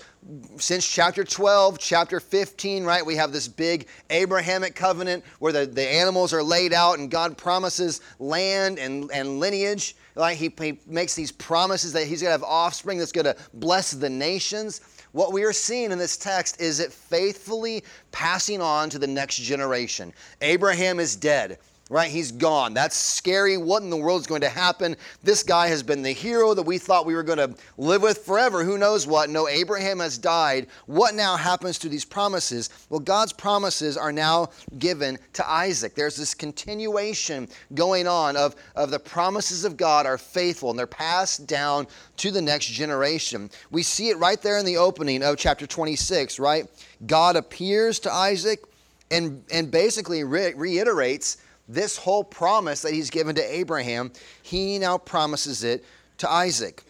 since 0.57 0.87
chapter 0.87 1.23
12, 1.23 1.79
chapter 1.79 2.19
15, 2.19 2.83
right, 2.83 3.05
we 3.05 3.15
have 3.15 3.31
this 3.31 3.47
big 3.47 3.87
Abrahamic 4.09 4.75
covenant 4.75 5.23
where 5.39 5.51
the, 5.51 5.65
the 5.65 5.87
animals 5.87 6.33
are 6.33 6.43
laid 6.43 6.73
out 6.73 6.99
and 6.99 7.09
God 7.09 7.37
promises 7.37 8.01
land 8.19 8.79
and, 8.79 9.09
and 9.11 9.39
lineage. 9.39 9.95
Like 10.15 10.37
he, 10.37 10.53
he 10.59 10.79
makes 10.85 11.15
these 11.15 11.31
promises 11.31 11.93
that 11.93 12.05
he's 12.05 12.21
going 12.21 12.29
to 12.29 12.39
have 12.39 12.43
offspring 12.43 12.97
that's 12.97 13.11
going 13.11 13.25
to 13.25 13.35
bless 13.53 13.91
the 13.91 14.09
nations. 14.09 14.81
What 15.11 15.33
we 15.33 15.43
are 15.43 15.53
seeing 15.53 15.91
in 15.91 15.97
this 15.97 16.17
text 16.17 16.61
is 16.61 16.79
it 16.79 16.91
faithfully 16.91 17.83
passing 18.11 18.61
on 18.61 18.89
to 18.91 18.99
the 18.99 19.07
next 19.07 19.37
generation. 19.37 20.13
Abraham 20.41 20.99
is 20.99 21.15
dead 21.15 21.59
right? 21.91 22.09
He's 22.09 22.31
gone. 22.31 22.73
That's 22.73 22.95
scary. 22.95 23.57
What 23.57 23.83
in 23.83 23.89
the 23.89 23.97
world 23.97 24.21
is 24.21 24.27
going 24.27 24.41
to 24.41 24.49
happen? 24.49 24.95
This 25.23 25.43
guy 25.43 25.67
has 25.67 25.83
been 25.83 26.01
the 26.01 26.13
hero 26.13 26.53
that 26.53 26.63
we 26.63 26.77
thought 26.77 27.05
we 27.05 27.13
were 27.13 27.21
going 27.21 27.37
to 27.37 27.53
live 27.77 28.01
with 28.01 28.19
forever. 28.19 28.63
Who 28.63 28.77
knows 28.77 29.05
what? 29.05 29.29
No, 29.29 29.49
Abraham 29.49 29.99
has 29.99 30.17
died. 30.17 30.67
What 30.85 31.15
now 31.15 31.35
happens 31.35 31.77
to 31.79 31.89
these 31.89 32.05
promises? 32.05 32.69
Well, 32.89 33.01
God's 33.01 33.33
promises 33.33 33.97
are 33.97 34.13
now 34.13 34.51
given 34.79 35.19
to 35.33 35.47
Isaac. 35.47 35.93
There's 35.93 36.15
this 36.15 36.33
continuation 36.33 37.49
going 37.73 38.07
on 38.07 38.37
of, 38.37 38.55
of 38.77 38.89
the 38.89 38.99
promises 38.99 39.65
of 39.65 39.75
God 39.75 40.05
are 40.05 40.17
faithful 40.17 40.69
and 40.69 40.79
they're 40.79 40.87
passed 40.87 41.45
down 41.45 41.87
to 42.17 42.31
the 42.31 42.41
next 42.41 42.67
generation. 42.67 43.49
We 43.69 43.83
see 43.83 44.07
it 44.07 44.17
right 44.17 44.41
there 44.41 44.59
in 44.59 44.65
the 44.65 44.77
opening 44.77 45.23
of 45.23 45.35
chapter 45.35 45.67
26, 45.67 46.39
right? 46.39 46.67
God 47.05 47.35
appears 47.35 47.99
to 47.99 48.13
Isaac 48.13 48.63
and, 49.11 49.43
and 49.51 49.69
basically 49.69 50.23
re- 50.23 50.53
reiterates 50.55 51.35
this 51.73 51.97
whole 51.97 52.23
promise 52.23 52.81
that 52.81 52.93
he's 52.93 53.09
given 53.09 53.35
to 53.35 53.55
Abraham, 53.55 54.11
he 54.43 54.77
now 54.77 54.97
promises 54.97 55.63
it 55.63 55.85
to 56.17 56.29
Isaac. 56.29 56.83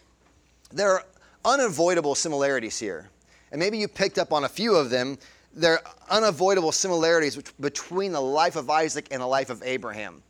There 0.72 0.92
are 0.92 1.06
unavoidable 1.46 2.16
similarities 2.16 2.80
here. 2.80 3.10
And 3.52 3.60
maybe 3.60 3.78
you 3.78 3.88
picked 3.88 4.18
up 4.18 4.34
on 4.34 4.46
a 4.46 4.50
few 4.50 4.76
of 4.76 4.90
them. 4.90 5.18
There 5.54 5.74
are 5.74 5.84
unavoidable 6.10 6.72
similarities 6.72 7.38
between 7.60 8.12
the 8.12 8.22
life 8.22 8.56
of 8.56 8.70
Isaac 8.70 9.08
and 9.12 9.22
the 9.22 9.28
life 9.28 9.50
of 9.50 9.62
Abraham. 9.64 10.24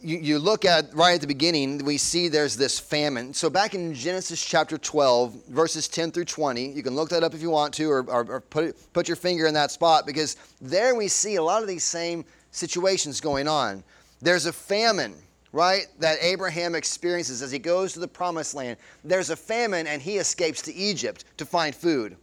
You, 0.00 0.16
you 0.18 0.38
look 0.38 0.64
at 0.64 0.94
right 0.94 1.14
at 1.14 1.20
the 1.20 1.26
beginning, 1.26 1.84
we 1.84 1.98
see 1.98 2.28
there's 2.28 2.56
this 2.56 2.78
famine. 2.78 3.34
So, 3.34 3.50
back 3.50 3.74
in 3.74 3.92
Genesis 3.94 4.42
chapter 4.42 4.78
12, 4.78 5.46
verses 5.48 5.88
10 5.88 6.12
through 6.12 6.26
20, 6.26 6.70
you 6.70 6.84
can 6.84 6.94
look 6.94 7.08
that 7.08 7.24
up 7.24 7.34
if 7.34 7.42
you 7.42 7.50
want 7.50 7.74
to, 7.74 7.90
or, 7.90 8.04
or, 8.08 8.24
or 8.30 8.40
put, 8.40 8.92
put 8.92 9.08
your 9.08 9.16
finger 9.16 9.46
in 9.48 9.54
that 9.54 9.72
spot, 9.72 10.06
because 10.06 10.36
there 10.60 10.94
we 10.94 11.08
see 11.08 11.34
a 11.34 11.42
lot 11.42 11.62
of 11.62 11.68
these 11.68 11.82
same 11.82 12.24
situations 12.50 13.20
going 13.20 13.48
on. 13.48 13.84
There's 14.20 14.46
a 14.46 14.52
famine, 14.52 15.14
right, 15.52 15.86
that 16.00 16.18
Abraham 16.20 16.74
experiences 16.74 17.42
as 17.42 17.50
he 17.50 17.58
goes 17.58 17.92
to 17.92 18.00
the 18.00 18.08
promised 18.08 18.54
land. 18.54 18.76
There's 19.04 19.30
a 19.30 19.36
famine, 19.36 19.86
and 19.86 20.02
he 20.02 20.18
escapes 20.18 20.62
to 20.62 20.74
Egypt 20.74 21.24
to 21.36 21.46
find 21.46 21.74
food. 21.74 22.16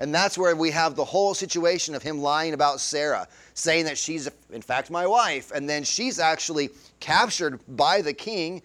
And 0.00 0.12
that's 0.12 0.36
where 0.36 0.56
we 0.56 0.70
have 0.70 0.96
the 0.96 1.04
whole 1.04 1.32
situation 1.32 1.94
of 1.94 2.02
him 2.02 2.18
lying 2.18 2.54
about 2.54 2.80
Sarah, 2.80 3.28
saying 3.54 3.84
that 3.84 3.96
she's, 3.96 4.28
in 4.50 4.62
fact, 4.62 4.90
my 4.90 5.06
wife. 5.06 5.52
And 5.52 5.68
then 5.68 5.84
she's 5.84 6.18
actually 6.18 6.70
captured 6.98 7.60
by 7.76 8.02
the 8.02 8.12
king 8.12 8.62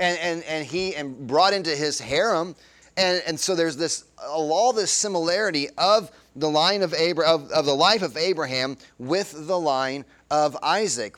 and, 0.00 0.18
and, 0.18 0.42
and 0.44 0.66
he 0.66 0.96
and 0.96 1.28
brought 1.28 1.52
into 1.52 1.70
his 1.70 2.00
harem. 2.00 2.56
And, 2.96 3.22
and 3.26 3.38
so 3.38 3.54
there's 3.54 3.76
this 3.76 4.04
all 4.26 4.72
this 4.72 4.90
similarity 4.90 5.68
of 5.78 6.10
the 6.36 6.48
line 6.48 6.82
of, 6.82 6.92
Abra- 6.94 7.26
of, 7.26 7.50
of 7.50 7.66
the 7.66 7.74
life 7.74 8.02
of 8.02 8.16
Abraham 8.16 8.76
with 8.98 9.46
the 9.46 9.58
line 9.58 10.04
of 10.30 10.56
Isaac. 10.62 11.16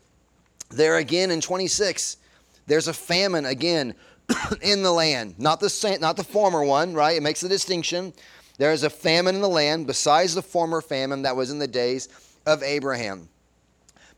There 0.70 0.96
again 0.96 1.30
in 1.30 1.40
26, 1.40 2.16
there's 2.66 2.88
a 2.88 2.94
famine 2.94 3.44
again 3.44 3.94
in 4.62 4.82
the 4.82 4.92
land. 4.92 5.34
Not 5.38 5.60
the, 5.60 5.98
not 6.00 6.16
the 6.16 6.24
former 6.24 6.64
one, 6.64 6.94
right? 6.94 7.16
It 7.16 7.22
makes 7.22 7.42
a 7.42 7.48
distinction. 7.48 8.12
There 8.58 8.72
is 8.72 8.82
a 8.82 8.90
famine 8.90 9.34
in 9.34 9.40
the 9.40 9.48
land 9.48 9.86
besides 9.86 10.34
the 10.34 10.42
former 10.42 10.80
famine 10.80 11.22
that 11.22 11.36
was 11.36 11.50
in 11.50 11.58
the 11.58 11.68
days 11.68 12.08
of 12.46 12.62
Abraham. 12.62 13.28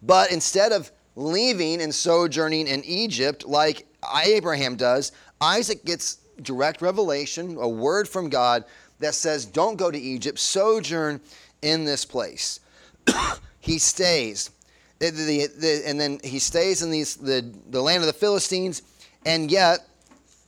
But 0.02 0.30
instead 0.32 0.72
of 0.72 0.92
leaving 1.16 1.80
and 1.80 1.94
sojourning 1.94 2.66
in 2.66 2.84
Egypt 2.84 3.46
like 3.46 3.86
Abraham 4.24 4.76
does, 4.76 5.12
Isaac 5.40 5.84
gets 5.84 6.18
direct 6.42 6.82
revelation, 6.82 7.56
a 7.58 7.68
word 7.68 8.08
from 8.08 8.28
God 8.28 8.64
that 9.00 9.14
says, 9.14 9.44
Don't 9.44 9.76
go 9.76 9.90
to 9.90 9.98
Egypt, 9.98 10.38
sojourn 10.38 11.20
in 11.62 11.84
this 11.84 12.04
place. 12.04 12.60
he 13.60 13.78
stays. 13.78 14.50
The, 14.98 15.10
the, 15.10 15.46
the, 15.58 15.82
and 15.86 16.00
then 16.00 16.20
he 16.22 16.38
stays 16.38 16.82
in 16.82 16.90
these, 16.90 17.16
the, 17.16 17.52
the 17.70 17.82
land 17.82 18.02
of 18.02 18.06
the 18.06 18.12
Philistines, 18.12 18.82
and 19.26 19.50
yet 19.50 19.86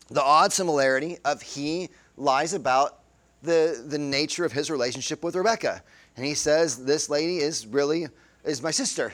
the 0.08 0.22
odd 0.22 0.52
similarity 0.52 1.18
of 1.24 1.42
he 1.42 1.88
lies 2.16 2.54
about 2.54 3.00
the, 3.42 3.84
the 3.86 3.98
nature 3.98 4.44
of 4.44 4.52
his 4.52 4.70
relationship 4.70 5.22
with 5.22 5.34
Rebekah. 5.34 5.82
And 6.16 6.24
he 6.24 6.34
says, 6.34 6.84
This 6.84 7.10
lady 7.10 7.38
is 7.38 7.66
really 7.66 8.06
is 8.44 8.62
my 8.62 8.70
sister 8.70 9.12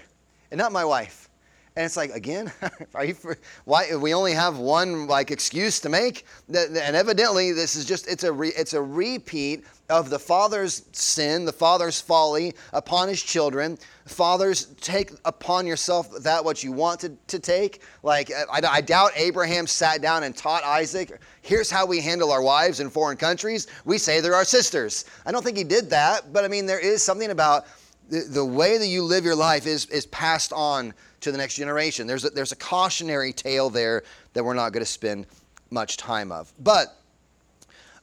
and 0.50 0.58
not 0.58 0.72
my 0.72 0.84
wife. 0.84 1.28
And 1.74 1.86
it's 1.86 1.96
like, 1.96 2.10
again, 2.10 2.52
are 2.94 3.04
you 3.04 3.14
for, 3.14 3.38
why 3.64 3.94
we 3.96 4.12
only 4.12 4.32
have 4.32 4.58
one 4.58 5.06
like 5.06 5.30
excuse 5.30 5.80
to 5.80 5.88
make? 5.88 6.26
And 6.48 6.76
evidently, 6.76 7.52
this 7.52 7.76
is 7.76 7.86
just 7.86 8.08
it's 8.08 8.24
a 8.24 8.32
re, 8.32 8.52
it's 8.56 8.74
a 8.74 8.82
repeat 8.82 9.64
of 9.88 10.10
the 10.10 10.18
father's 10.18 10.84
sin, 10.92 11.46
the 11.46 11.52
father's 11.52 11.98
folly 12.00 12.54
upon 12.74 13.08
his 13.08 13.22
children. 13.22 13.78
Fathers, 14.04 14.66
take 14.80 15.12
upon 15.24 15.66
yourself 15.66 16.10
that 16.22 16.44
what 16.44 16.62
you 16.62 16.72
want 16.72 17.00
to, 17.00 17.16
to 17.28 17.38
take. 17.38 17.80
Like 18.02 18.30
I, 18.30 18.60
I 18.68 18.80
doubt 18.82 19.12
Abraham 19.16 19.66
sat 19.66 20.02
down 20.02 20.24
and 20.24 20.36
taught 20.36 20.64
Isaac. 20.64 21.20
Here's 21.40 21.70
how 21.70 21.86
we 21.86 22.00
handle 22.00 22.32
our 22.32 22.42
wives 22.42 22.80
in 22.80 22.90
foreign 22.90 23.16
countries. 23.16 23.66
We 23.86 23.96
say 23.96 24.20
they're 24.20 24.34
our 24.34 24.44
sisters. 24.44 25.06
I 25.24 25.32
don't 25.32 25.42
think 25.42 25.56
he 25.56 25.64
did 25.64 25.88
that, 25.90 26.34
but 26.34 26.44
I 26.44 26.48
mean 26.48 26.66
there 26.66 26.80
is 26.80 27.02
something 27.02 27.30
about 27.30 27.66
the, 28.08 28.20
the 28.20 28.44
way 28.44 28.78
that 28.78 28.86
you 28.86 29.02
live 29.02 29.24
your 29.24 29.36
life 29.36 29.66
is 29.66 29.86
is 29.86 30.06
passed 30.06 30.52
on 30.52 30.94
to 31.20 31.32
the 31.32 31.38
next 31.38 31.54
generation. 31.54 32.06
There's 32.06 32.24
a, 32.24 32.30
there's 32.30 32.52
a 32.52 32.56
cautionary 32.56 33.32
tale 33.32 33.70
there 33.70 34.02
that 34.34 34.44
we're 34.44 34.54
not 34.54 34.72
going 34.72 34.84
to 34.84 34.90
spend 34.90 35.26
much 35.70 35.96
time 35.96 36.32
of. 36.32 36.52
But 36.58 36.96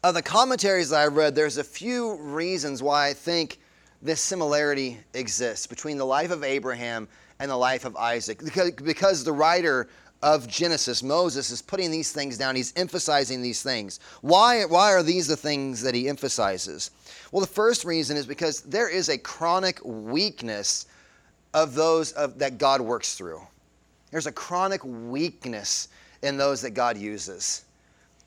of 0.04 0.14
the 0.14 0.22
commentaries 0.22 0.90
that 0.90 1.02
I 1.02 1.08
read, 1.08 1.36
there's 1.36 1.58
a 1.58 1.64
few 1.64 2.16
reasons 2.16 2.82
why 2.82 3.10
I 3.10 3.14
think 3.14 3.60
this 4.02 4.22
similarity 4.22 4.98
exists 5.14 5.68
between 5.68 5.98
the 5.98 6.06
life 6.06 6.32
of 6.32 6.44
Abraham 6.44 7.08
and 7.40 7.52
the 7.52 7.58
life 7.58 7.86
of 7.86 7.96
Isaac. 7.98 8.40
Because, 8.44 8.72
because 8.72 9.24
the 9.24 9.34
writer 9.34 9.90
of 10.22 10.48
Genesis, 10.48 11.04
Moses, 11.04 11.52
is 11.52 11.62
putting 11.62 11.92
these 11.92 12.12
things 12.12 12.38
down. 12.38 12.56
He's 12.56 12.74
emphasizing 12.76 13.42
these 13.42 13.62
things. 13.62 14.00
Why, 14.22 14.66
why 14.66 14.94
are 14.94 15.04
these 15.04 15.28
the 15.28 15.38
things 15.38 15.82
that 15.82 15.96
he 15.96 16.10
emphasizes? 16.10 16.92
Well, 17.32 17.42
the 17.42 17.48
first 17.48 17.86
reason 17.86 18.18
is 18.18 18.26
because 18.26 18.62
there 18.62 18.90
is 18.90 19.10
a 19.10 19.18
chronic 19.18 19.80
weakness 19.84 20.88
of 21.54 21.76
those 21.76 22.12
of, 22.14 22.40
that 22.40 22.58
God 22.58 22.82
works 22.82 23.16
through. 23.16 23.42
There's 24.12 24.28
a 24.28 24.32
chronic 24.32 24.84
weakness 24.84 25.90
in 26.22 26.38
those 26.38 26.62
that 26.62 26.72
God 26.72 26.98
uses. 26.98 27.66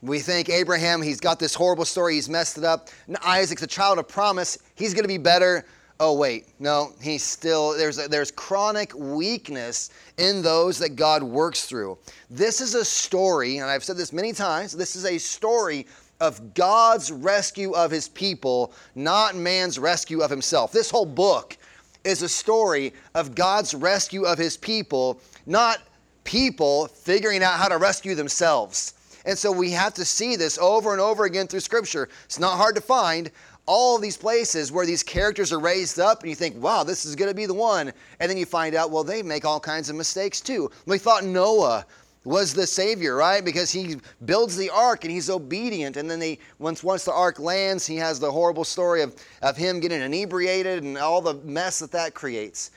We 0.01 0.19
think 0.19 0.49
Abraham, 0.49 1.01
he's 1.01 1.19
got 1.19 1.39
this 1.39 1.53
horrible 1.53 1.85
story, 1.85 2.15
he's 2.15 2.29
messed 2.29 2.57
it 2.57 2.63
up. 2.63 2.89
And 3.07 3.17
Isaac's 3.23 3.61
a 3.61 3.67
child 3.67 3.99
of 3.99 4.07
promise, 4.07 4.57
he's 4.75 4.93
going 4.93 5.03
to 5.03 5.09
be 5.09 5.17
better. 5.17 5.65
Oh, 5.99 6.13
wait, 6.13 6.47
no, 6.59 6.91
he's 7.01 7.23
still, 7.23 7.77
there's, 7.77 7.97
a, 7.99 8.07
there's 8.07 8.31
chronic 8.31 8.93
weakness 8.95 9.91
in 10.17 10.41
those 10.41 10.77
that 10.79 10.95
God 10.95 11.23
works 11.23 11.65
through. 11.65 11.97
This 12.29 12.59
is 12.59 12.73
a 12.73 12.83
story, 12.83 13.59
and 13.59 13.69
I've 13.69 13.83
said 13.83 13.95
this 13.95 14.11
many 14.11 14.33
times, 14.33 14.73
this 14.73 14.95
is 14.95 15.05
a 15.05 15.17
story 15.17 15.87
of 16.19 16.53
God's 16.53 17.11
rescue 17.11 17.71
of 17.71 17.91
his 17.91 18.07
people, 18.07 18.73
not 18.95 19.35
man's 19.35 19.77
rescue 19.79 20.21
of 20.21 20.29
himself. 20.29 20.71
This 20.71 20.89
whole 20.89 21.05
book 21.05 21.57
is 22.03 22.21
a 22.21 22.29
story 22.29 22.93
of 23.15 23.35
God's 23.35 23.73
rescue 23.73 24.23
of 24.23 24.37
his 24.37 24.57
people, 24.57 25.19
not 25.45 25.79
people 26.23 26.87
figuring 26.87 27.43
out 27.43 27.59
how 27.59 27.67
to 27.67 27.77
rescue 27.77 28.15
themselves. 28.15 28.93
And 29.25 29.37
so 29.37 29.51
we 29.51 29.71
have 29.71 29.93
to 29.95 30.05
see 30.05 30.35
this 30.35 30.57
over 30.57 30.91
and 30.91 31.01
over 31.01 31.25
again 31.25 31.47
through 31.47 31.61
Scripture. 31.61 32.09
It's 32.25 32.39
not 32.39 32.57
hard 32.57 32.75
to 32.75 32.81
find 32.81 33.31
all 33.65 33.97
these 33.97 34.17
places 34.17 34.71
where 34.71 34.85
these 34.85 35.03
characters 35.03 35.53
are 35.53 35.59
raised 35.59 35.97
up, 35.97 36.19
and 36.21 36.29
you 36.29 36.35
think, 36.35 36.61
wow, 36.61 36.83
this 36.83 37.05
is 37.05 37.15
going 37.15 37.31
to 37.31 37.35
be 37.35 37.45
the 37.45 37.53
one. 37.53 37.93
And 38.19 38.29
then 38.29 38.37
you 38.37 38.45
find 38.45 38.75
out, 38.75 38.91
well, 38.91 39.05
they 39.05 39.23
make 39.23 39.45
all 39.45 39.61
kinds 39.61 39.89
of 39.89 39.95
mistakes 39.95 40.41
too. 40.41 40.69
We 40.85 40.97
thought 40.97 41.23
Noah 41.23 41.85
was 42.25 42.53
the 42.53 42.65
savior, 42.65 43.15
right? 43.15 43.43
Because 43.43 43.71
he 43.71 43.97
builds 44.25 44.55
the 44.55 44.69
ark 44.69 45.03
and 45.03 45.11
he's 45.11 45.29
obedient. 45.29 45.97
And 45.97 46.09
then 46.09 46.37
once 46.59 46.83
once 46.83 47.03
the 47.03 47.11
ark 47.11 47.39
lands, 47.39 47.85
he 47.85 47.97
has 47.97 48.19
the 48.19 48.31
horrible 48.31 48.63
story 48.63 49.01
of, 49.01 49.15
of 49.41 49.57
him 49.57 49.79
getting 49.79 50.01
inebriated 50.01 50.83
and 50.83 50.97
all 50.97 51.21
the 51.21 51.35
mess 51.45 51.79
that 51.79 51.91
that 51.91 52.13
creates. 52.13 52.71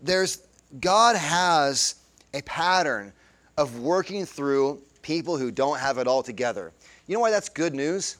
There's 0.00 0.42
God 0.80 1.16
has 1.16 1.96
a 2.32 2.42
pattern 2.42 3.12
of 3.58 3.80
working 3.80 4.24
through 4.24 4.80
people 5.02 5.36
who 5.36 5.50
don't 5.50 5.78
have 5.78 5.98
it 5.98 6.06
all 6.06 6.22
together. 6.22 6.72
You 7.06 7.14
know 7.14 7.20
why 7.20 7.30
that's 7.30 7.48
good 7.48 7.74
news? 7.74 8.16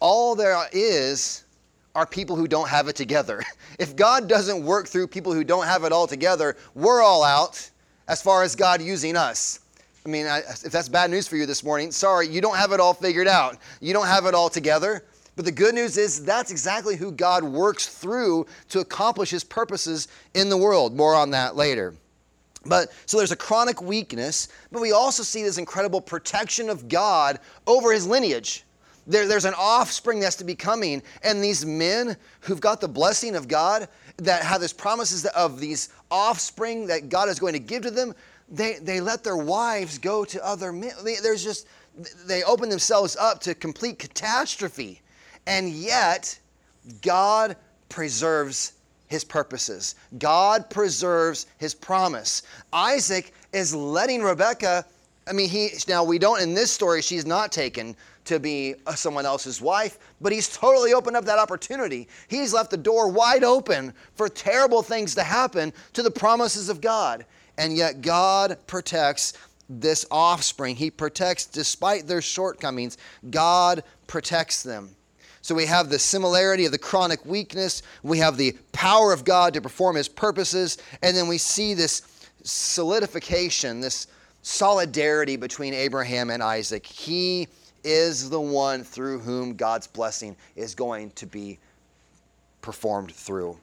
All 0.00 0.34
there 0.34 0.56
is 0.72 1.44
are 1.94 2.06
people 2.06 2.36
who 2.36 2.46
don't 2.46 2.68
have 2.68 2.88
it 2.88 2.96
together. 2.96 3.42
If 3.76 3.96
God 3.96 4.28
doesn't 4.28 4.64
work 4.64 4.86
through 4.86 5.08
people 5.08 5.32
who 5.32 5.42
don't 5.42 5.66
have 5.66 5.82
it 5.82 5.90
all 5.90 6.06
together, 6.06 6.56
we're 6.76 7.02
all 7.02 7.24
out 7.24 7.68
as 8.06 8.22
far 8.22 8.44
as 8.44 8.54
God 8.54 8.80
using 8.80 9.16
us. 9.16 9.58
I 10.06 10.10
mean, 10.10 10.26
if 10.26 10.70
that's 10.70 10.90
bad 10.90 11.10
news 11.10 11.26
for 11.26 11.36
you 11.36 11.46
this 11.46 11.64
morning, 11.64 11.90
sorry, 11.90 12.28
you 12.28 12.42
don't 12.42 12.56
have 12.56 12.72
it 12.72 12.80
all 12.80 12.92
figured 12.92 13.26
out. 13.26 13.56
You 13.80 13.94
don't 13.94 14.06
have 14.06 14.26
it 14.26 14.34
all 14.34 14.50
together. 14.50 15.02
But 15.34 15.46
the 15.46 15.52
good 15.52 15.74
news 15.74 15.96
is 15.96 16.22
that's 16.22 16.50
exactly 16.50 16.94
who 16.94 17.10
God 17.10 17.42
works 17.42 17.86
through 17.86 18.46
to 18.68 18.80
accomplish 18.80 19.30
his 19.30 19.44
purposes 19.44 20.08
in 20.34 20.50
the 20.50 20.58
world. 20.58 20.94
More 20.94 21.14
on 21.14 21.30
that 21.30 21.56
later. 21.56 21.94
But 22.66 22.92
so 23.06 23.16
there's 23.16 23.32
a 23.32 23.36
chronic 23.36 23.80
weakness, 23.80 24.48
but 24.70 24.82
we 24.82 24.92
also 24.92 25.22
see 25.22 25.42
this 25.42 25.56
incredible 25.56 26.02
protection 26.02 26.68
of 26.68 26.86
God 26.88 27.38
over 27.66 27.90
his 27.90 28.06
lineage. 28.06 28.64
There, 29.06 29.26
there's 29.26 29.44
an 29.44 29.54
offspring 29.58 30.20
that's 30.20 30.36
to 30.36 30.44
be 30.44 30.54
coming, 30.54 31.02
and 31.22 31.42
these 31.42 31.64
men 31.66 32.16
who've 32.40 32.60
got 32.60 32.80
the 32.80 32.88
blessing 32.88 33.36
of 33.36 33.48
God, 33.48 33.88
that 34.18 34.42
have 34.42 34.60
these 34.60 34.72
promises 34.72 35.26
of 35.26 35.60
these 35.60 35.90
offspring 36.10 36.86
that 36.86 37.08
God 37.08 37.28
is 37.28 37.38
going 37.38 37.52
to 37.52 37.58
give 37.58 37.82
to 37.82 37.90
them, 37.90 38.14
they, 38.48 38.74
they 38.74 39.00
let 39.00 39.24
their 39.24 39.36
wives 39.36 39.98
go 39.98 40.24
to 40.24 40.44
other 40.44 40.72
men. 40.72 40.92
There's 41.02 41.42
just, 41.42 41.66
they 42.26 42.42
open 42.42 42.68
themselves 42.68 43.16
up 43.16 43.40
to 43.40 43.54
complete 43.54 43.98
catastrophe. 43.98 45.00
And 45.46 45.70
yet, 45.70 46.38
God 47.02 47.56
preserves 47.88 48.74
his 49.08 49.24
purposes. 49.24 49.94
God 50.18 50.68
preserves 50.70 51.46
his 51.58 51.74
promise. 51.74 52.42
Isaac 52.72 53.32
is 53.52 53.74
letting 53.74 54.22
Rebekah, 54.22 54.84
I 55.26 55.32
mean, 55.32 55.48
he, 55.48 55.70
now 55.88 56.04
we 56.04 56.18
don't, 56.18 56.40
in 56.40 56.54
this 56.54 56.70
story, 56.70 57.00
she's 57.00 57.24
not 57.24 57.52
taken 57.52 57.96
to 58.24 58.40
be 58.40 58.74
uh, 58.86 58.94
someone 58.94 59.26
else's 59.26 59.60
wife, 59.60 59.98
but 60.20 60.32
he's 60.32 60.48
totally 60.48 60.94
opened 60.94 61.16
up 61.16 61.24
that 61.26 61.38
opportunity. 61.38 62.08
He's 62.28 62.54
left 62.54 62.70
the 62.70 62.76
door 62.76 63.08
wide 63.08 63.44
open 63.44 63.92
for 64.14 64.28
terrible 64.28 64.82
things 64.82 65.14
to 65.14 65.22
happen 65.22 65.72
to 65.92 66.02
the 66.02 66.10
promises 66.10 66.68
of 66.68 66.80
God. 66.80 67.26
And 67.58 67.76
yet, 67.76 68.02
God 68.02 68.58
protects 68.66 69.34
this 69.68 70.04
offspring. 70.10 70.76
He 70.76 70.90
protects, 70.90 71.46
despite 71.46 72.06
their 72.06 72.22
shortcomings, 72.22 72.98
God 73.30 73.82
protects 74.06 74.62
them. 74.62 74.90
So 75.42 75.54
we 75.54 75.66
have 75.66 75.90
the 75.90 75.98
similarity 75.98 76.64
of 76.64 76.72
the 76.72 76.78
chronic 76.78 77.24
weakness, 77.26 77.82
we 78.02 78.16
have 78.18 78.38
the 78.38 78.56
power 78.72 79.12
of 79.12 79.26
God 79.26 79.52
to 79.54 79.60
perform 79.60 79.96
his 79.96 80.08
purposes, 80.08 80.78
and 81.02 81.14
then 81.14 81.28
we 81.28 81.36
see 81.36 81.74
this 81.74 82.00
solidification, 82.44 83.80
this 83.80 84.06
solidarity 84.40 85.36
between 85.36 85.74
Abraham 85.74 86.30
and 86.30 86.42
Isaac. 86.42 86.86
He 86.86 87.48
is 87.82 88.30
the 88.30 88.40
one 88.40 88.84
through 88.84 89.18
whom 89.20 89.54
God's 89.54 89.86
blessing 89.86 90.34
is 90.56 90.74
going 90.74 91.10
to 91.12 91.26
be 91.26 91.58
performed 92.62 93.12
through. 93.12 93.58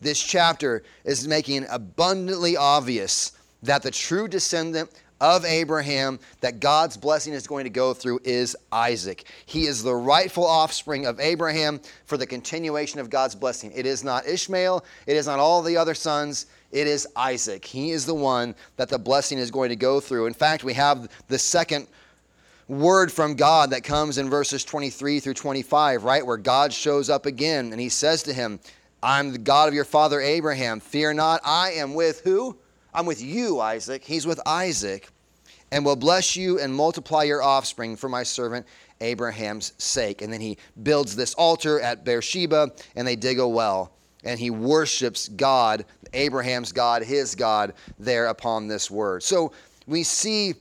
This 0.00 0.22
chapter 0.22 0.82
is 1.04 1.28
making 1.28 1.66
abundantly 1.70 2.56
obvious 2.56 3.32
that 3.62 3.82
the 3.82 3.90
true 3.90 4.28
descendant 4.28 4.90
of 5.20 5.44
Abraham 5.44 6.18
that 6.40 6.60
God's 6.60 6.96
blessing 6.96 7.34
is 7.34 7.46
going 7.46 7.64
to 7.64 7.70
go 7.70 7.92
through 7.92 8.20
is 8.24 8.56
Isaac. 8.72 9.24
He 9.44 9.66
is 9.66 9.82
the 9.82 9.94
rightful 9.94 10.46
offspring 10.46 11.04
of 11.04 11.20
Abraham 11.20 11.80
for 12.06 12.16
the 12.16 12.26
continuation 12.26 13.00
of 13.00 13.10
God's 13.10 13.34
blessing. 13.34 13.70
It 13.74 13.84
is 13.84 14.02
not 14.02 14.26
Ishmael, 14.26 14.84
it 15.06 15.16
is 15.16 15.26
not 15.26 15.38
all 15.38 15.62
the 15.62 15.76
other 15.76 15.94
sons, 15.94 16.46
it 16.72 16.86
is 16.86 17.06
Isaac. 17.16 17.64
He 17.64 17.90
is 17.90 18.06
the 18.06 18.14
one 18.14 18.54
that 18.76 18.88
the 18.88 18.98
blessing 18.98 19.36
is 19.36 19.50
going 19.50 19.68
to 19.68 19.76
go 19.76 20.00
through. 20.00 20.26
In 20.26 20.34
fact, 20.34 20.64
we 20.64 20.72
have 20.74 21.10
the 21.28 21.38
second 21.38 21.86
word 22.66 23.12
from 23.12 23.34
God 23.34 23.70
that 23.70 23.82
comes 23.82 24.16
in 24.16 24.30
verses 24.30 24.64
23 24.64 25.20
through 25.20 25.34
25, 25.34 26.04
right? 26.04 26.24
Where 26.24 26.36
God 26.36 26.72
shows 26.72 27.10
up 27.10 27.26
again 27.26 27.72
and 27.72 27.80
he 27.80 27.88
says 27.88 28.22
to 28.22 28.32
him, 28.32 28.60
I'm 29.02 29.32
the 29.32 29.38
God 29.38 29.68
of 29.68 29.74
your 29.74 29.84
father 29.84 30.20
Abraham. 30.20 30.80
Fear 30.80 31.14
not, 31.14 31.40
I 31.44 31.72
am 31.72 31.94
with 31.94 32.20
who? 32.20 32.58
I'm 32.92 33.06
with 33.06 33.22
you, 33.22 33.60
Isaac. 33.60 34.04
He's 34.04 34.26
with 34.26 34.40
Isaac, 34.46 35.08
and 35.70 35.84
will 35.84 35.96
bless 35.96 36.36
you 36.36 36.58
and 36.58 36.74
multiply 36.74 37.22
your 37.22 37.42
offspring 37.42 37.96
for 37.96 38.08
my 38.08 38.22
servant 38.22 38.66
Abraham's 39.00 39.72
sake. 39.78 40.22
And 40.22 40.32
then 40.32 40.40
he 40.40 40.58
builds 40.82 41.16
this 41.16 41.34
altar 41.34 41.80
at 41.80 42.04
Beersheba, 42.04 42.72
and 42.96 43.06
they 43.06 43.16
dig 43.16 43.38
a 43.38 43.48
well. 43.48 43.92
And 44.24 44.38
he 44.38 44.50
worships 44.50 45.28
God, 45.28 45.86
Abraham's 46.12 46.72
God, 46.72 47.02
his 47.02 47.34
God, 47.34 47.72
there 47.98 48.26
upon 48.26 48.68
this 48.68 48.90
word. 48.90 49.22
So 49.22 49.52
we 49.86 50.02
see 50.02 50.54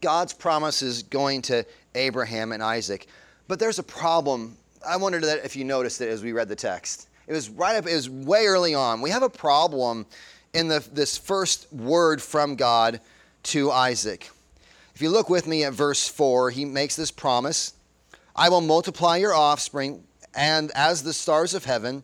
God's 0.00 0.32
promises 0.32 1.02
going 1.02 1.42
to 1.42 1.66
Abraham 1.94 2.52
and 2.52 2.62
Isaac. 2.62 3.08
But 3.48 3.58
there's 3.58 3.80
a 3.80 3.82
problem. 3.82 4.56
I 4.86 4.96
wondered 4.96 5.24
that 5.24 5.44
if 5.44 5.56
you 5.56 5.64
noticed 5.64 6.00
it 6.00 6.08
as 6.08 6.22
we 6.22 6.32
read 6.32 6.48
the 6.48 6.56
text. 6.56 7.08
It 7.26 7.32
was 7.32 7.48
right 7.48 7.76
up, 7.76 7.86
it 7.86 7.94
was 7.94 8.10
way 8.10 8.46
early 8.46 8.74
on. 8.74 9.00
We 9.00 9.10
have 9.10 9.22
a 9.22 9.30
problem 9.30 10.06
in 10.52 10.68
the, 10.68 10.86
this 10.92 11.16
first 11.16 11.72
word 11.72 12.20
from 12.20 12.56
God 12.56 13.00
to 13.44 13.70
Isaac. 13.70 14.30
If 14.94 15.00
you 15.00 15.08
look 15.08 15.30
with 15.30 15.46
me 15.46 15.64
at 15.64 15.72
verse 15.72 16.06
4, 16.08 16.50
he 16.50 16.64
makes 16.64 16.96
this 16.96 17.10
promise 17.10 17.74
I 18.34 18.48
will 18.48 18.60
multiply 18.60 19.16
your 19.16 19.34
offspring 19.34 20.04
and 20.34 20.70
as 20.74 21.02
the 21.02 21.12
stars 21.12 21.54
of 21.54 21.64
heaven, 21.64 22.02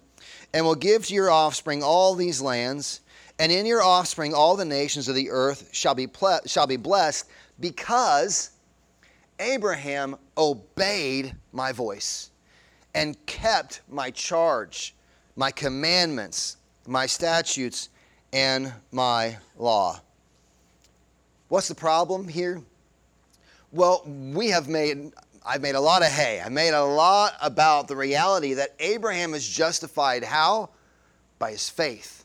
and 0.52 0.64
will 0.64 0.74
give 0.74 1.06
to 1.06 1.14
your 1.14 1.30
offspring 1.30 1.82
all 1.82 2.14
these 2.14 2.40
lands, 2.40 3.00
and 3.38 3.50
in 3.52 3.66
your 3.66 3.82
offspring 3.82 4.34
all 4.34 4.56
the 4.56 4.64
nations 4.64 5.08
of 5.08 5.14
the 5.14 5.30
earth 5.30 5.68
shall 5.72 5.94
be, 5.94 6.06
ple- 6.06 6.40
shall 6.46 6.66
be 6.66 6.76
blessed, 6.76 7.26
because 7.60 8.50
Abraham 9.38 10.16
obeyed 10.36 11.34
my 11.52 11.72
voice 11.72 12.30
and 12.94 13.24
kept 13.26 13.80
my 13.88 14.10
charge, 14.10 14.94
my 15.38 15.52
commandments, 15.52 16.56
my 16.88 17.06
statutes, 17.06 17.90
and 18.32 18.72
my 18.90 19.38
law. 19.56 20.00
What's 21.46 21.68
the 21.68 21.76
problem 21.76 22.26
here? 22.26 22.60
Well, 23.70 24.02
we 24.04 24.48
have 24.48 24.68
made, 24.68 25.12
I've 25.46 25.62
made 25.62 25.76
a 25.76 25.80
lot 25.80 26.02
of 26.02 26.08
hay. 26.08 26.42
I 26.44 26.48
made 26.48 26.74
a 26.74 26.82
lot 26.82 27.34
about 27.40 27.86
the 27.86 27.94
reality 27.94 28.54
that 28.54 28.74
Abraham 28.80 29.32
is 29.32 29.48
justified 29.48 30.24
how? 30.24 30.70
By 31.38 31.52
his 31.52 31.70
faith. 31.70 32.17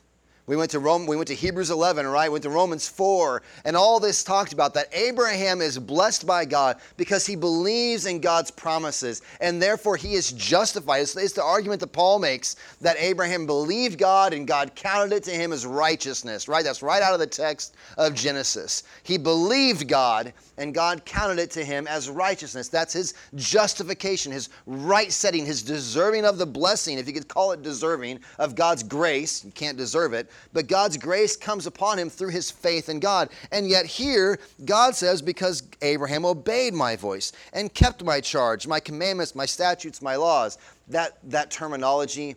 We 0.46 0.56
went 0.56 0.70
to 0.72 0.78
Rome, 0.78 1.06
we 1.06 1.16
went 1.16 1.28
to 1.28 1.34
Hebrews 1.34 1.70
11, 1.70 2.06
right? 2.06 2.28
We 2.28 2.34
went 2.34 2.42
to 2.42 2.50
Romans 2.50 2.86
4, 2.86 3.40
and 3.64 3.74
all 3.74 3.98
this 3.98 4.22
talked 4.22 4.52
about 4.52 4.74
that 4.74 4.88
Abraham 4.92 5.62
is 5.62 5.78
blessed 5.78 6.26
by 6.26 6.44
God 6.44 6.76
because 6.98 7.24
he 7.24 7.34
believes 7.34 8.04
in 8.04 8.20
God's 8.20 8.50
promises, 8.50 9.22
and 9.40 9.60
therefore 9.60 9.96
he 9.96 10.12
is 10.12 10.32
justified. 10.32 10.98
It's, 10.98 11.16
it's, 11.16 11.32
the 11.32 11.42
argument 11.42 11.80
that 11.80 11.92
Paul 11.92 12.18
makes 12.18 12.56
that 12.82 12.98
Abraham 12.98 13.46
believed 13.46 13.98
God 13.98 14.34
and 14.34 14.46
God 14.46 14.74
counted 14.74 15.16
it 15.16 15.22
to 15.24 15.30
him 15.30 15.50
as 15.50 15.64
righteousness, 15.64 16.46
right? 16.46 16.62
That's 16.62 16.82
right 16.82 17.02
out 17.02 17.14
of 17.14 17.20
the 17.20 17.26
text 17.26 17.74
of 17.96 18.14
Genesis. 18.14 18.82
He 19.02 19.16
believed 19.16 19.88
God, 19.88 20.34
and 20.58 20.74
God 20.74 21.04
counted 21.04 21.38
it 21.38 21.50
to 21.52 21.64
him 21.64 21.86
as 21.86 22.08
righteousness. 22.08 22.68
That's 22.68 22.92
his 22.92 23.14
justification, 23.34 24.32
his 24.32 24.48
right 24.66 25.12
setting, 25.12 25.46
his 25.46 25.62
deserving 25.62 26.24
of 26.24 26.38
the 26.38 26.46
blessing, 26.46 26.98
if 26.98 27.06
you 27.06 27.12
could 27.12 27.28
call 27.28 27.52
it 27.52 27.62
deserving, 27.62 28.20
of 28.38 28.54
God's 28.54 28.82
grace. 28.82 29.44
You 29.44 29.50
can't 29.50 29.76
deserve 29.76 30.12
it 30.12 30.30
but 30.52 30.68
God's 30.68 30.96
grace 30.96 31.36
comes 31.36 31.66
upon 31.66 31.98
him 31.98 32.08
through 32.08 32.30
his 32.30 32.50
faith 32.50 32.88
in 32.88 33.00
God. 33.00 33.28
And 33.52 33.68
yet 33.68 33.86
here, 33.86 34.38
God 34.64 34.94
says, 34.94 35.22
because 35.22 35.62
Abraham 35.82 36.24
obeyed 36.24 36.74
my 36.74 36.96
voice 36.96 37.32
and 37.52 37.72
kept 37.74 38.04
my 38.04 38.20
charge, 38.20 38.66
my 38.66 38.80
commandments, 38.80 39.34
my 39.34 39.46
statutes, 39.46 40.00
my 40.02 40.16
laws. 40.16 40.58
That, 40.88 41.18
that 41.30 41.50
terminology, 41.50 42.36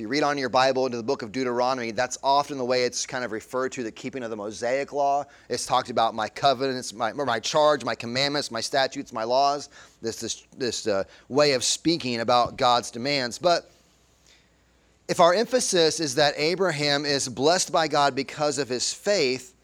you 0.00 0.08
read 0.08 0.22
on 0.22 0.38
your 0.38 0.48
Bible 0.48 0.86
into 0.86 0.96
the 0.96 1.02
book 1.02 1.22
of 1.22 1.30
Deuteronomy, 1.30 1.90
that's 1.90 2.18
often 2.22 2.56
the 2.58 2.64
way 2.64 2.84
it's 2.84 3.06
kind 3.06 3.24
of 3.24 3.32
referred 3.32 3.70
to 3.72 3.82
the 3.82 3.92
keeping 3.92 4.22
of 4.22 4.30
the 4.30 4.36
Mosaic 4.36 4.92
law. 4.92 5.24
It's 5.48 5.66
talked 5.66 5.90
about 5.90 6.14
my 6.14 6.28
covenants, 6.28 6.92
my, 6.92 7.12
my 7.12 7.38
charge, 7.38 7.84
my 7.84 7.94
commandments, 7.94 8.50
my 8.50 8.60
statutes, 8.60 9.12
my 9.12 9.24
laws. 9.24 9.68
This, 10.00 10.16
this, 10.16 10.46
this 10.56 10.86
uh, 10.86 11.04
way 11.28 11.52
of 11.52 11.62
speaking 11.62 12.20
about 12.20 12.56
God's 12.56 12.90
demands. 12.90 13.38
But 13.38 13.70
if 15.06 15.20
our 15.20 15.34
emphasis 15.34 16.00
is 16.00 16.14
that 16.14 16.34
Abraham 16.36 17.04
is 17.04 17.28
blessed 17.28 17.70
by 17.70 17.86
God 17.86 18.14
because 18.14 18.58
of 18.58 18.68
his 18.68 18.94
faith, 18.94 19.54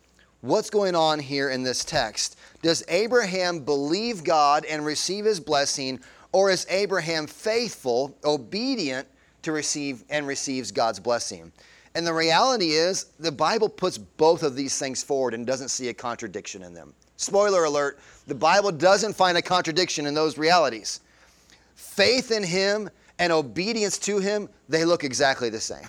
what's 0.43 0.69
going 0.71 0.95
on 0.95 1.19
here 1.19 1.49
in 1.49 1.63
this 1.63 1.85
text? 1.85 2.37
Does 2.61 2.85
Abraham 2.89 3.61
believe 3.61 4.25
God 4.25 4.65
and 4.67 4.85
receive 4.85 5.25
his 5.25 5.41
blessing, 5.41 6.01
or 6.33 6.51
is 6.51 6.67
Abraham 6.69 7.27
faithful, 7.27 8.17
obedient 8.25 9.09
to 9.47 9.53
receive 9.53 10.05
and 10.11 10.27
receives 10.27 10.71
God's 10.71 11.01
blessing? 11.01 11.51
And 11.95 12.07
the 12.07 12.13
reality 12.13 12.73
is, 12.73 13.07
the 13.19 13.33
Bible 13.33 13.69
puts 13.69 13.99
both 13.99 14.43
of 14.43 14.55
these 14.55 14.79
things 14.79 15.03
forward 15.03 15.35
and 15.35 15.47
doesn't 15.47 15.71
see 15.71 15.89
a 15.89 15.95
contradiction 15.95 16.63
in 16.63 16.75
them. 16.75 16.93
Spoiler 17.17 17.65
alert, 17.65 17.99
the 18.27 18.35
Bible 18.35 18.71
doesn't 18.71 19.15
find 19.17 19.39
a 19.39 19.43
contradiction 19.43 20.07
in 20.07 20.13
those 20.13 20.37
realities. 20.37 21.01
Faith 21.75 22.31
in 22.31 22.43
him 22.43 22.91
and 23.19 23.33
obedience 23.33 23.99
to 23.99 24.19
Him, 24.19 24.49
they 24.69 24.85
look 24.85 25.05
exactly 25.05 25.51
the 25.51 25.61
same. 25.61 25.87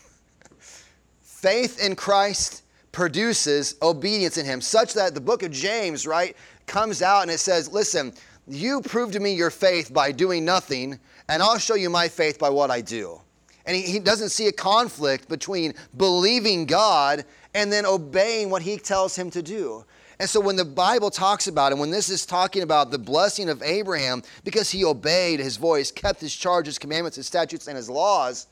Faith 1.22 1.84
in 1.84 1.96
Christ 1.96 2.64
produces 2.92 3.76
obedience 3.82 4.38
in 4.38 4.46
Him, 4.46 4.62
such 4.62 4.94
that 4.94 5.14
the 5.14 5.22
book 5.22 5.44
of 5.44 5.52
James, 5.52 6.08
right, 6.08 6.36
comes 6.66 7.02
out 7.02 7.24
and 7.24 7.32
it 7.32 7.40
says, 7.40 7.72
Listen, 7.72 8.14
you 8.48 8.82
prove 8.82 9.12
to 9.12 9.20
me 9.20 9.34
your 9.34 9.52
faith 9.52 9.94
by 9.94 10.12
doing 10.12 10.46
nothing, 10.46 11.00
and 11.30 11.44
I'll 11.44 11.58
show 11.58 11.76
you 11.76 11.90
my 11.90 12.08
faith 12.08 12.40
by 12.40 12.50
what 12.50 12.72
I 12.72 12.82
do. 12.82 13.22
And 13.68 13.76
he, 13.76 13.84
he 13.84 14.00
doesn't 14.00 14.30
see 14.30 14.48
a 14.48 14.52
conflict 14.52 15.30
between 15.30 15.74
believing 15.98 16.66
God 16.66 17.26
and 17.54 17.72
then 17.72 17.86
obeying 17.86 18.50
what 18.50 18.62
He 18.62 18.78
tells 18.78 19.16
him 19.16 19.30
to 19.32 19.44
do. 19.44 19.84
And 20.20 20.28
so 20.28 20.40
when 20.40 20.56
the 20.56 20.66
Bible 20.66 21.12
talks 21.12 21.48
about 21.48 21.72
it, 21.72 21.78
when 21.78 21.92
this 21.92 22.10
is 22.10 22.26
talking 22.26 22.64
about 22.64 22.90
the 22.90 22.98
blessing 22.98 23.50
of 23.50 23.62
Abraham, 23.62 24.24
because 24.44 24.72
he 24.72 24.84
obeyed 24.84 25.40
his 25.40 25.58
voice, 25.58 25.92
kept 25.92 26.20
his 26.20 26.36
charges, 26.36 26.80
commandments, 26.80 27.18
his 27.18 27.28
statutes, 27.28 27.68
and 27.68 27.78
his 27.78 27.88
laws, 27.88 28.48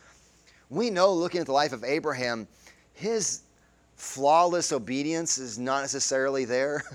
we 0.70 0.92
know 0.92 1.12
looking 1.12 1.42
at 1.42 1.48
the 1.48 1.54
life 1.54 1.74
of 1.74 1.84
Abraham, 1.84 2.48
his 2.94 3.42
flawless 3.96 4.72
obedience 4.72 5.40
is 5.40 5.58
not 5.58 5.82
necessarily 5.82 6.46
there. 6.46 6.84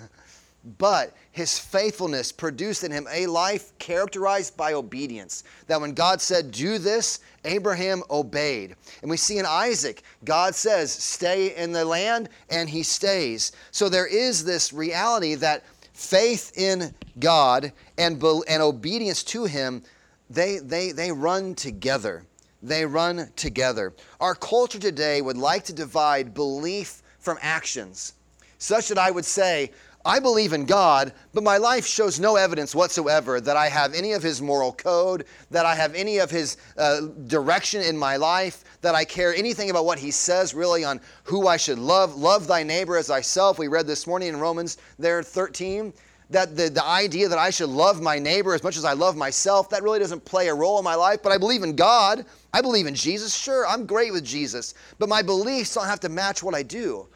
But 0.79 1.14
his 1.33 1.59
faithfulness 1.59 2.33
produced 2.33 2.85
in 2.85 2.92
him 2.92 3.07
a 3.11 3.27
life 3.27 3.77
characterized 3.79 4.57
by 4.57 4.75
obedience. 4.75 5.42
That 5.68 5.81
when 5.81 5.94
God 5.94 6.20
said, 6.20 6.51
Do 6.51 6.79
this, 6.79 7.20
Abraham 7.44 8.03
obeyed. 8.11 8.77
And 9.01 9.11
we 9.11 9.16
see 9.16 9.38
in 9.38 9.46
Isaac, 9.46 10.03
God 10.25 10.55
says, 10.55 10.92
Stay 10.92 11.57
in 11.57 11.73
the 11.73 11.85
land, 11.85 12.29
and 12.51 12.68
he 12.68 12.83
stays. 12.83 13.53
So 13.70 13.88
there 13.88 14.07
is 14.07 14.44
this 14.44 14.73
reality 14.73 15.35
that 15.37 15.64
faith 15.94 16.53
in 16.57 16.94
God 17.18 17.73
and, 17.96 18.23
and 18.23 18.62
obedience 18.62 19.25
to 19.25 19.44
him, 19.44 19.83
they, 20.29 20.59
they, 20.59 20.92
they 20.92 21.11
run 21.11 21.55
together. 21.55 22.25
They 22.62 22.85
run 22.85 23.31
together. 23.37 23.94
Our 24.20 24.35
culture 24.35 24.79
today 24.79 25.23
would 25.23 25.38
like 25.38 25.64
to 25.64 25.73
divide 25.73 26.35
belief 26.35 27.03
from 27.18 27.38
actions, 27.40 28.14
such 28.59 28.88
that 28.88 28.99
I 28.99 29.11
would 29.11 29.25
say, 29.25 29.70
I 30.05 30.19
believe 30.19 30.55
in 30.55 30.65
God, 30.65 31.13
but 31.35 31.45
my 31.45 31.59
life 31.59 31.87
shows 31.87 32.19
no 32.19 32.37
evidence 32.37 32.75
whatsoever 32.75 33.39
that 33.39 33.57
I 33.59 33.69
have 33.69 33.93
any 33.93 34.13
of 34.13 34.23
His 34.23 34.41
moral 34.41 34.73
code, 34.73 35.27
that 35.51 35.67
I 35.67 35.75
have 35.75 35.95
any 35.95 36.19
of 36.19 36.31
His 36.31 36.57
uh, 36.79 37.03
direction 37.27 37.83
in 37.83 37.99
my 37.99 38.17
life, 38.17 38.65
that 38.81 38.95
I 38.95 39.05
care 39.05 39.35
anything 39.35 39.69
about 39.69 39.85
what 39.85 39.99
He 39.99 40.11
says 40.11 40.55
really 40.55 40.85
on 40.85 41.03
who 41.25 41.47
I 41.47 41.59
should 41.59 41.79
love. 41.79 42.17
Love 42.17 42.47
thy 42.47 42.63
neighbor 42.63 42.97
as 42.97 43.09
thyself. 43.09 43.59
We 43.59 43.69
read 43.69 43.87
this 43.87 44.07
morning 44.07 44.29
in 44.29 44.39
Romans 44.39 44.79
there 44.99 45.23
13. 45.23 45.93
That 46.31 46.57
the, 46.57 46.71
the 46.71 46.85
idea 46.85 47.29
that 47.29 47.39
I 47.39 47.51
should 47.51 47.71
love 47.71 48.01
my 48.01 48.19
neighbor 48.19 48.55
as 48.55 48.63
much 48.63 48.77
as 48.77 48.85
I 48.85 48.93
love 48.93 49.17
myself, 49.17 49.69
that 49.71 49.83
really 49.83 49.99
doesn't 49.99 50.25
play 50.25 50.47
a 50.47 50.55
role 50.55 50.79
in 50.79 50.85
my 50.85 50.95
life. 50.95 51.25
But 51.25 51.33
I 51.33 51.39
believe 51.39 51.65
in 51.65 51.75
God. 51.75 52.25
I 52.55 52.63
believe 52.63 52.87
in 52.87 52.95
Jesus. 52.95 53.35
Sure, 53.35 53.67
I'm 53.67 53.85
great 53.85 54.13
with 54.13 54.25
Jesus. 54.25 54.75
But 54.99 55.09
my 55.09 55.23
beliefs 55.23 55.75
don't 55.75 55.87
have 55.87 56.01
to 56.01 56.09
match 56.09 56.41
what 56.41 56.55
I 56.55 56.63
do. 56.63 57.09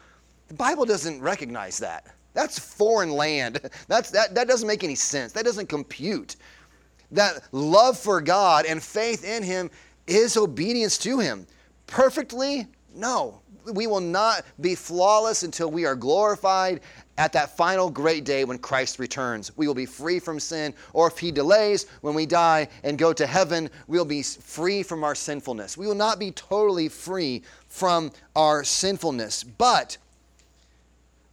The 0.49 0.53
Bible 0.53 0.83
doesn't 0.85 1.21
recognize 1.21 1.77
that. 1.77 2.14
That's 2.35 2.59
foreign 2.59 3.11
land. 3.11 3.59
That's, 3.87 4.11
that, 4.11 4.35
that 4.35 4.47
doesn't 4.47 4.67
make 4.67 4.83
any 4.83 4.93
sense. 4.93 5.31
That 5.31 5.45
doesn't 5.45 5.69
compute. 5.69 6.35
That 7.11 7.41
love 7.51 7.97
for 7.97 8.21
God 8.21 8.65
and 8.65 8.83
faith 8.83 9.23
in 9.23 9.41
Him 9.41 9.71
is 10.05 10.37
obedience 10.37 10.97
to 10.99 11.19
Him. 11.19 11.47
Perfectly? 11.87 12.67
No. 12.93 13.41
We 13.71 13.87
will 13.87 14.01
not 14.01 14.45
be 14.61 14.75
flawless 14.75 15.41
until 15.41 15.71
we 15.71 15.85
are 15.85 15.95
glorified 15.95 16.81
at 17.17 17.31
that 17.33 17.55
final 17.55 17.89
great 17.89 18.25
day 18.25 18.43
when 18.43 18.59
Christ 18.59 18.99
returns. 18.99 19.55
We 19.57 19.65
will 19.65 19.73
be 19.73 19.85
free 19.85 20.19
from 20.19 20.39
sin, 20.39 20.73
or 20.93 21.07
if 21.07 21.17
He 21.17 21.31
delays, 21.31 21.87
when 22.01 22.13
we 22.13 22.25
die 22.25 22.67
and 22.83 22.97
go 22.97 23.13
to 23.13 23.25
heaven, 23.25 23.69
we'll 23.87 24.05
be 24.05 24.21
free 24.21 24.83
from 24.83 25.03
our 25.03 25.15
sinfulness. 25.15 25.77
We 25.77 25.87
will 25.87 25.95
not 25.95 26.19
be 26.19 26.31
totally 26.31 26.89
free 26.89 27.43
from 27.67 28.11
our 28.35 28.63
sinfulness. 28.63 29.43
But 29.43 29.97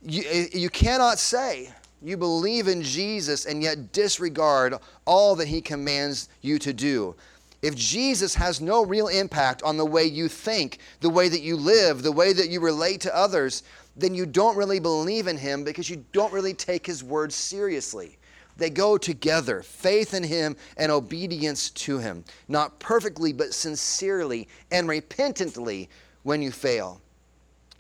you, 0.05 0.23
eh, 0.29 0.47
you 0.53 0.71
cannot 0.71 1.19
say 1.19 1.71
you 2.03 2.17
believe 2.17 2.69
in 2.69 2.83
Jesus 2.83 3.47
and 3.47 3.63
yet 3.63 3.93
disregard 3.93 4.75
all 5.05 5.37
that 5.37 5.49
he 5.49 5.61
commands 5.61 6.29
you 6.41 6.59
to 6.59 6.73
do. 6.73 7.15
If 7.63 7.77
Jesus 7.77 8.35
has 8.35 8.61
no 8.61 8.85
real 8.85 9.07
impact 9.07 9.63
on 9.63 9.77
the 9.77 9.87
way 9.87 10.05
you 10.05 10.29
think, 10.29 10.79
the 11.01 11.11
way 11.11 11.29
that 11.29 11.43
you 11.43 11.57
live, 11.57 12.03
the 12.03 12.11
way 12.11 12.33
that 12.33 12.49
you 12.49 12.59
relate 12.59 13.01
to 13.03 13.17
others, 13.17 13.63
then 13.97 14.15
you 14.15 14.27
don't 14.27 14.57
really 14.57 14.81
believe 14.81 15.29
in 15.29 15.37
him 15.37 15.63
because 15.63 15.89
you 15.89 16.05
don't 16.13 16.33
really 16.33 16.55
take 16.55 16.85
his 16.85 17.05
words 17.05 17.37
seriously. 17.37 18.19
They 18.57 18.69
go 18.69 18.99
together 18.99 19.63
faith 19.63 20.13
in 20.13 20.25
him 20.25 20.57
and 20.77 20.91
obedience 20.91 21.71
to 21.71 21.99
him, 21.99 22.25
not 22.49 22.81
perfectly, 22.81 23.33
but 23.33 23.55
sincerely 23.55 24.49
and 24.73 24.89
repentantly 24.89 25.89
when 26.25 26.43
you 26.43 26.51
fail. 26.51 27.01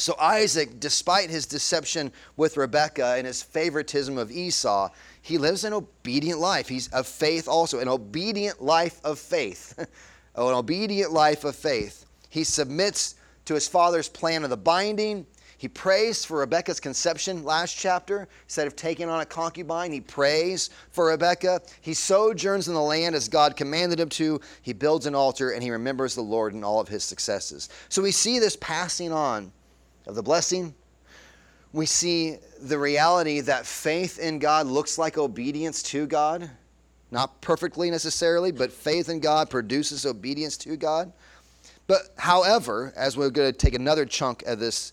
So 0.02 0.16
Isaac, 0.18 0.80
despite 0.80 1.30
his 1.30 1.46
deception 1.46 2.10
with 2.36 2.56
Rebekah 2.56 3.14
and 3.18 3.24
his 3.24 3.40
favoritism 3.40 4.18
of 4.18 4.32
Esau, 4.32 4.90
he 5.20 5.38
lives 5.38 5.62
an 5.62 5.72
obedient 5.72 6.40
life. 6.40 6.66
He's 6.66 6.88
of 6.88 7.06
faith 7.06 7.46
also, 7.46 7.78
an 7.78 7.86
obedient 7.86 8.60
life 8.60 9.00
of 9.04 9.20
faith. 9.20 9.78
oh, 10.34 10.48
an 10.48 10.56
obedient 10.56 11.12
life 11.12 11.44
of 11.44 11.54
faith. 11.54 12.04
He 12.30 12.42
submits 12.42 13.14
to 13.44 13.54
his 13.54 13.68
father's 13.68 14.08
plan 14.08 14.42
of 14.42 14.50
the 14.50 14.56
binding. 14.56 15.24
He 15.56 15.68
prays 15.68 16.24
for 16.24 16.40
Rebekah's 16.40 16.80
conception 16.80 17.44
last 17.44 17.78
chapter. 17.78 18.26
Instead 18.46 18.66
of 18.66 18.74
taking 18.74 19.08
on 19.08 19.20
a 19.20 19.26
concubine, 19.26 19.92
he 19.92 20.00
prays 20.00 20.70
for 20.90 21.10
Rebekah. 21.10 21.62
He 21.80 21.94
sojourns 21.94 22.66
in 22.66 22.74
the 22.74 22.82
land 22.82 23.14
as 23.14 23.28
God 23.28 23.56
commanded 23.56 24.00
him 24.00 24.08
to. 24.08 24.40
He 24.62 24.72
builds 24.72 25.06
an 25.06 25.14
altar 25.14 25.52
and 25.52 25.62
he 25.62 25.70
remembers 25.70 26.16
the 26.16 26.22
Lord 26.22 26.54
in 26.54 26.64
all 26.64 26.80
of 26.80 26.88
his 26.88 27.04
successes. 27.04 27.68
So 27.88 28.02
we 28.02 28.10
see 28.10 28.40
this 28.40 28.56
passing 28.56 29.12
on 29.12 29.52
of 30.06 30.14
the 30.14 30.22
blessing, 30.22 30.74
we 31.72 31.86
see 31.86 32.36
the 32.60 32.78
reality 32.78 33.40
that 33.40 33.66
faith 33.66 34.18
in 34.18 34.38
God 34.38 34.66
looks 34.66 34.98
like 34.98 35.16
obedience 35.16 35.82
to 35.84 36.06
God. 36.06 36.50
Not 37.10 37.40
perfectly 37.40 37.90
necessarily, 37.90 38.52
but 38.52 38.72
faith 38.72 39.08
in 39.08 39.20
God 39.20 39.50
produces 39.50 40.06
obedience 40.06 40.56
to 40.58 40.76
God. 40.76 41.12
But 41.86 42.12
however, 42.16 42.92
as 42.96 43.16
we're 43.16 43.30
going 43.30 43.52
to 43.52 43.56
take 43.56 43.74
another 43.74 44.04
chunk 44.06 44.42
of 44.44 44.58
this 44.58 44.92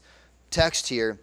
text 0.52 0.88
here, 0.88 1.20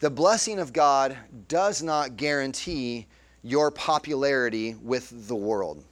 the 0.00 0.10
blessing 0.10 0.58
of 0.58 0.72
God 0.72 1.16
does 1.48 1.82
not 1.82 2.16
guarantee 2.16 3.06
your 3.42 3.70
popularity 3.70 4.74
with 4.82 5.28
the 5.28 5.36
world. 5.36 5.84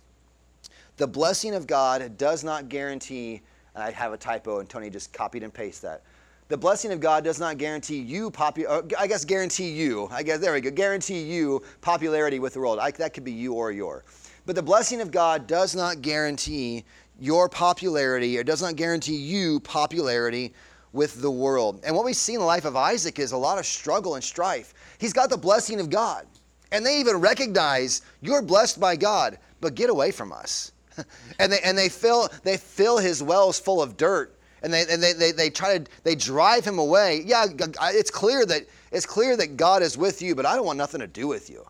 The 0.97 1.07
blessing 1.07 1.55
of 1.55 1.67
God 1.67 2.17
does 2.19 2.45
not 2.45 2.69
guarantee, 2.69 3.43
I 3.75 3.91
have 3.91 4.13
a 4.13 4.17
typo 4.17 4.61
and 4.61 4.69
Tony 4.69 4.91
just 4.91 5.13
copied 5.13 5.43
and 5.43 5.53
pasted 5.53 5.91
that 5.91 6.03
the 6.49 6.57
blessing 6.57 6.93
of 6.93 7.01
God 7.01 7.25
does 7.25 7.41
not 7.41 7.57
guarantee 7.57 7.99
you 7.99 8.31
popular. 8.31 8.71
Uh, 8.71 8.83
I 8.99 9.07
guess 9.07 9.25
guarantee 9.25 9.71
you. 9.71 10.09
I 10.11 10.23
guess 10.23 10.41
there 10.41 10.53
we 10.53 10.61
go. 10.61 10.71
Guarantee 10.71 11.23
you 11.23 11.63
popularity 11.81 12.39
with 12.39 12.55
the 12.55 12.61
world. 12.61 12.79
I, 12.79 12.91
that 12.93 13.15
could 13.15 13.25
be 13.25 13.33
you 13.33 13.55
or 13.55 13.73
your. 13.73 14.05
But 14.47 14.55
the 14.55 14.63
blessing 14.63 15.01
of 15.01 15.11
God 15.11 15.47
does 15.47 15.75
not 15.75 16.03
guarantee 16.03 16.85
your 17.19 17.49
popularity, 17.49 18.37
or 18.37 18.43
does 18.43 18.61
not 18.61 18.77
guarantee 18.77 19.17
you 19.17 19.61
popularity 19.61 20.53
with 20.93 21.23
the 21.23 21.31
world. 21.31 21.81
And 21.85 21.95
what 21.95 22.05
we 22.05 22.13
see 22.13 22.35
in 22.35 22.41
the 22.41 22.47
life 22.47 22.65
of 22.65 22.77
Isaac 22.77 23.19
is 23.19 23.33
a 23.33 23.37
lot 23.37 23.59
of 23.59 23.65
struggle 23.65 24.17
and 24.17 24.23
strife. 24.23 24.75
He's 24.99 25.13
got 25.13 25.31
the 25.31 25.37
blessing 25.37 25.81
of 25.81 25.89
God, 25.89 26.27
and 26.73 26.85
they 26.85 27.01
even 27.01 27.17
recognize 27.17 28.03
you're 28.21 28.43
blessed 28.43 28.81
by 28.81 28.97
God, 28.97 29.39
but 29.61 29.75
get 29.75 29.91
away 29.91 30.11
from 30.11 30.33
us. 30.33 30.73
and 31.39 31.51
they 31.51 31.61
and 31.61 31.77
they 31.77 31.89
fill 31.89 32.29
they 32.43 32.57
fill 32.57 32.99
his 32.99 33.23
wells 33.23 33.59
full 33.59 33.83
of 33.83 33.97
dirt 33.97 34.39
and 34.65 34.73
they, 34.73 34.87
and 34.91 35.01
they, 35.01 35.13
they, 35.13 35.31
they 35.31 35.51
try 35.51 35.79
to 35.79 35.85
they 36.03 36.15
drive 36.15 36.65
him 36.65 36.79
away. 36.79 37.23
Yeah, 37.25 37.47
it's 37.49 38.11
clear 38.11 38.45
that 38.47 38.63
it's 38.91 39.07
clear 39.07 39.37
that 39.37 39.57
God 39.57 39.83
is 39.83 39.97
with 39.97 40.23
you, 40.23 40.35
but 40.35 40.47
I 40.47 40.57
don't 40.57 40.65
want 40.65 40.79
nothing 40.79 41.01
to 41.01 41.07
do 41.07 41.29
with 41.29 41.51
you. 41.51 41.65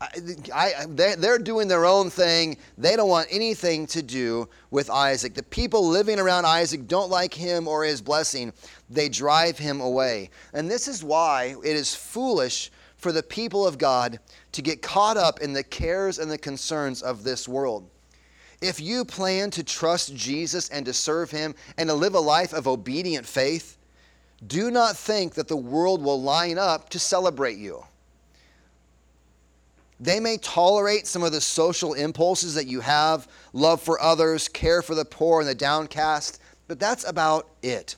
I, 0.00 0.08
I, 0.54 0.86
they're 0.88 1.38
doing 1.38 1.68
their 1.68 1.84
own 1.84 2.08
thing. 2.08 2.56
They 2.78 2.96
don't 2.96 3.10
want 3.10 3.28
anything 3.30 3.86
to 3.88 4.02
do 4.02 4.48
with 4.70 4.88
Isaac. 4.88 5.34
The 5.34 5.42
people 5.42 5.86
living 5.86 6.18
around 6.18 6.46
Isaac 6.46 6.88
don't 6.88 7.10
like 7.10 7.34
him 7.34 7.68
or 7.68 7.84
his 7.84 8.00
blessing. 8.00 8.54
They 8.88 9.10
drive 9.10 9.58
him 9.58 9.82
away. 9.82 10.30
And 10.54 10.70
this 10.70 10.88
is 10.88 11.04
why 11.04 11.54
it 11.62 11.76
is 11.76 11.94
foolish 11.94 12.72
for 12.96 13.12
the 13.12 13.22
people 13.22 13.66
of 13.66 13.76
God 13.76 14.18
to 14.52 14.62
get 14.62 14.80
caught 14.80 15.18
up 15.18 15.40
in 15.40 15.52
the 15.52 15.62
cares 15.62 16.18
and 16.18 16.30
the 16.30 16.38
concerns 16.38 17.02
of 17.02 17.22
this 17.22 17.46
world. 17.46 17.90
If 18.60 18.80
you 18.80 19.04
plan 19.04 19.50
to 19.52 19.64
trust 19.64 20.14
Jesus 20.14 20.68
and 20.68 20.84
to 20.84 20.92
serve 20.92 21.30
him 21.30 21.54
and 21.78 21.88
to 21.88 21.94
live 21.94 22.14
a 22.14 22.20
life 22.20 22.52
of 22.52 22.68
obedient 22.68 23.26
faith, 23.26 23.78
do 24.46 24.70
not 24.70 24.96
think 24.96 25.34
that 25.34 25.48
the 25.48 25.56
world 25.56 26.02
will 26.02 26.20
line 26.20 26.58
up 26.58 26.88
to 26.90 26.98
celebrate 26.98 27.58
you. 27.58 27.84
They 29.98 30.18
may 30.18 30.38
tolerate 30.38 31.06
some 31.06 31.22
of 31.22 31.32
the 31.32 31.40
social 31.40 31.92
impulses 31.92 32.54
that 32.54 32.66
you 32.66 32.80
have 32.80 33.28
love 33.52 33.82
for 33.82 34.00
others, 34.00 34.48
care 34.48 34.80
for 34.80 34.94
the 34.94 35.04
poor 35.04 35.40
and 35.40 35.48
the 35.48 35.54
downcast, 35.54 36.40
but 36.68 36.78
that's 36.80 37.06
about 37.06 37.48
it. 37.62 37.96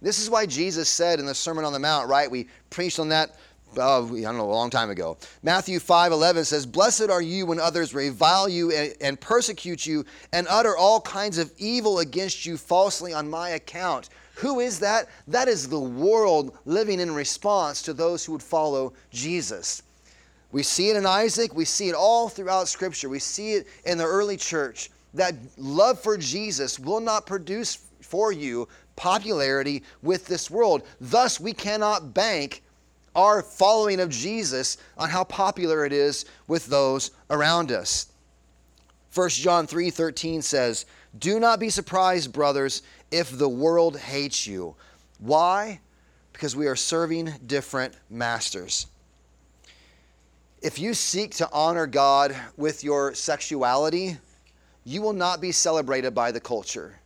This 0.00 0.18
is 0.18 0.30
why 0.30 0.46
Jesus 0.46 0.88
said 0.88 1.20
in 1.20 1.26
the 1.26 1.34
Sermon 1.34 1.64
on 1.64 1.72
the 1.72 1.78
Mount, 1.78 2.08
right? 2.08 2.30
We 2.30 2.48
preached 2.70 2.98
on 2.98 3.10
that 3.10 3.36
oh, 3.76 4.16
I 4.16 4.20
don't 4.20 4.36
know, 4.36 4.44
a 4.44 4.52
long 4.52 4.70
time 4.70 4.90
ago. 4.90 5.16
Matthew 5.42 5.78
5 5.78 6.12
11 6.12 6.44
says, 6.44 6.66
Blessed 6.66 7.10
are 7.10 7.22
you 7.22 7.46
when 7.46 7.60
others 7.60 7.94
revile 7.94 8.48
you 8.48 8.72
and, 8.72 8.94
and 9.00 9.20
persecute 9.20 9.86
you 9.86 10.04
and 10.32 10.46
utter 10.48 10.76
all 10.76 11.00
kinds 11.00 11.38
of 11.38 11.52
evil 11.58 12.00
against 12.00 12.46
you 12.46 12.56
falsely 12.56 13.12
on 13.12 13.28
my 13.28 13.50
account. 13.50 14.08
Who 14.36 14.60
is 14.60 14.78
that? 14.80 15.08
That 15.28 15.48
is 15.48 15.68
the 15.68 15.80
world 15.80 16.56
living 16.64 17.00
in 17.00 17.14
response 17.14 17.82
to 17.82 17.92
those 17.92 18.24
who 18.24 18.32
would 18.32 18.42
follow 18.42 18.92
Jesus. 19.10 19.82
We 20.52 20.62
see 20.62 20.90
it 20.90 20.96
in 20.96 21.06
Isaac, 21.06 21.54
we 21.54 21.64
see 21.64 21.88
it 21.88 21.94
all 21.94 22.28
throughout 22.28 22.68
Scripture, 22.68 23.08
we 23.08 23.18
see 23.18 23.54
it 23.54 23.66
in 23.84 23.98
the 23.98 24.04
early 24.04 24.36
church. 24.36 24.90
That 25.14 25.34
love 25.56 26.00
for 26.00 26.16
Jesus 26.16 26.78
will 26.78 27.00
not 27.00 27.26
produce 27.26 27.86
for 28.00 28.32
you 28.32 28.68
popularity 28.96 29.82
with 30.02 30.26
this 30.26 30.50
world. 30.50 30.82
Thus, 31.00 31.40
we 31.40 31.52
cannot 31.52 32.14
bank 32.14 32.62
our 33.14 33.42
following 33.42 34.00
of 34.00 34.10
Jesus 34.10 34.78
on 34.96 35.10
how 35.10 35.24
popular 35.24 35.84
it 35.84 35.92
is 35.92 36.24
with 36.46 36.66
those 36.66 37.10
around 37.30 37.70
us. 37.70 38.06
1 39.12 39.42
John 39.42 39.66
3:13 39.66 40.40
says, 40.42 40.86
"Do 41.18 41.38
not 41.38 41.60
be 41.60 41.68
surprised, 41.68 42.32
brothers, 42.32 42.82
if 43.10 43.36
the 43.36 43.48
world 43.48 43.98
hates 43.98 44.46
you." 44.46 44.74
Why? 45.18 45.80
Because 46.32 46.56
we 46.56 46.66
are 46.66 46.76
serving 46.76 47.34
different 47.46 47.94
masters. 48.08 48.86
If 50.62 50.78
you 50.78 50.94
seek 50.94 51.34
to 51.36 51.50
honor 51.52 51.86
God 51.86 52.34
with 52.56 52.82
your 52.82 53.14
sexuality, 53.14 54.18
you 54.84 55.02
will 55.02 55.12
not 55.12 55.40
be 55.40 55.52
celebrated 55.52 56.14
by 56.14 56.32
the 56.32 56.40
culture. 56.40 57.00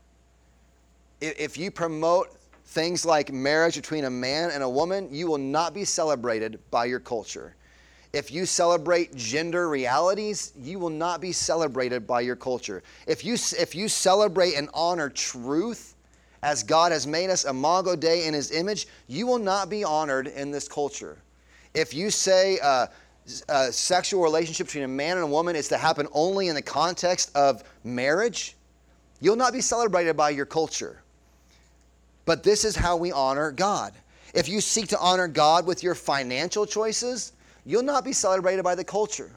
If 1.20 1.56
you 1.56 1.70
promote 1.70 2.30
things 2.66 3.07
like 3.07 3.33
marriage 3.33 3.76
between 3.76 4.05
a 4.05 4.11
man 4.11 4.50
and 4.50 4.62
a 4.62 4.68
woman, 4.68 5.09
you 5.11 5.26
will 5.26 5.38
not 5.38 5.72
be 5.72 5.85
celebrated 5.85 6.59
by 6.70 6.85
your 6.85 7.00
culture. 7.00 7.55
If 8.12 8.31
you 8.31 8.46
celebrate 8.46 9.14
gender 9.14 9.68
realities, 9.68 10.52
you 10.59 10.79
will 10.79 10.90
not 10.90 11.20
be 11.20 11.33
celebrated 11.33 12.07
by 12.07 12.22
your 12.22 12.37
culture. 12.37 12.83
If 13.07 13.24
you, 13.24 13.35
if 13.35 13.74
you 13.74 13.88
celebrate 13.88 14.55
and 14.55 14.68
honor 14.74 15.09
truth, 15.11 15.94
as 16.42 16.62
God 16.62 16.92
has 16.92 17.07
made 17.07 17.31
us 17.31 17.44
imago 17.44 17.96
Dei 17.96 18.26
in 18.26 18.35
his 18.35 18.52
image, 18.52 18.88
you 19.07 19.26
will 19.26 19.38
not 19.38 19.68
be 19.68 19.85
honored 19.85 20.29
in 20.29 20.50
this 20.50 20.68
culture. 20.68 21.18
If 21.74 21.92
you 21.92 22.11
say 22.11 22.59
uh, 22.62 22.87
a 23.48 23.72
sexual 23.72 24.22
relationship 24.22 24.66
between 24.66 24.85
a 24.85 24.88
man 24.88 25.16
and 25.16 25.24
a 25.24 25.29
woman 25.29 25.57
is 25.57 25.68
to 25.68 25.76
happen 25.76 26.07
only 26.12 26.48
in 26.48 26.55
the 26.55 26.62
context 26.62 27.31
of 27.35 27.64
marriage, 27.85 28.57
you'll 29.20 29.37
not 29.37 29.52
be 29.52 29.61
celebrated 29.61 30.16
by 30.16 30.31
your 30.31 30.46
culture. 30.46 31.02
But 32.26 32.42
this 32.42 32.64
is 32.64 32.76
how 32.76 32.96
we 32.96 33.10
honor 33.10 33.50
God. 33.50 33.94
If 34.34 34.48
you 34.48 34.60
seek 34.60 34.88
to 34.88 34.98
honor 34.98 35.28
God 35.28 35.64
with 35.64 35.82
your 35.82 35.94
financial 35.94 36.66
choices, 36.66 37.32
you'll 37.64 37.82
not 37.82 38.04
be 38.04 38.12
celebrated 38.12 38.62
by 38.62 38.74
the 38.74 38.84
culture. 38.84 39.30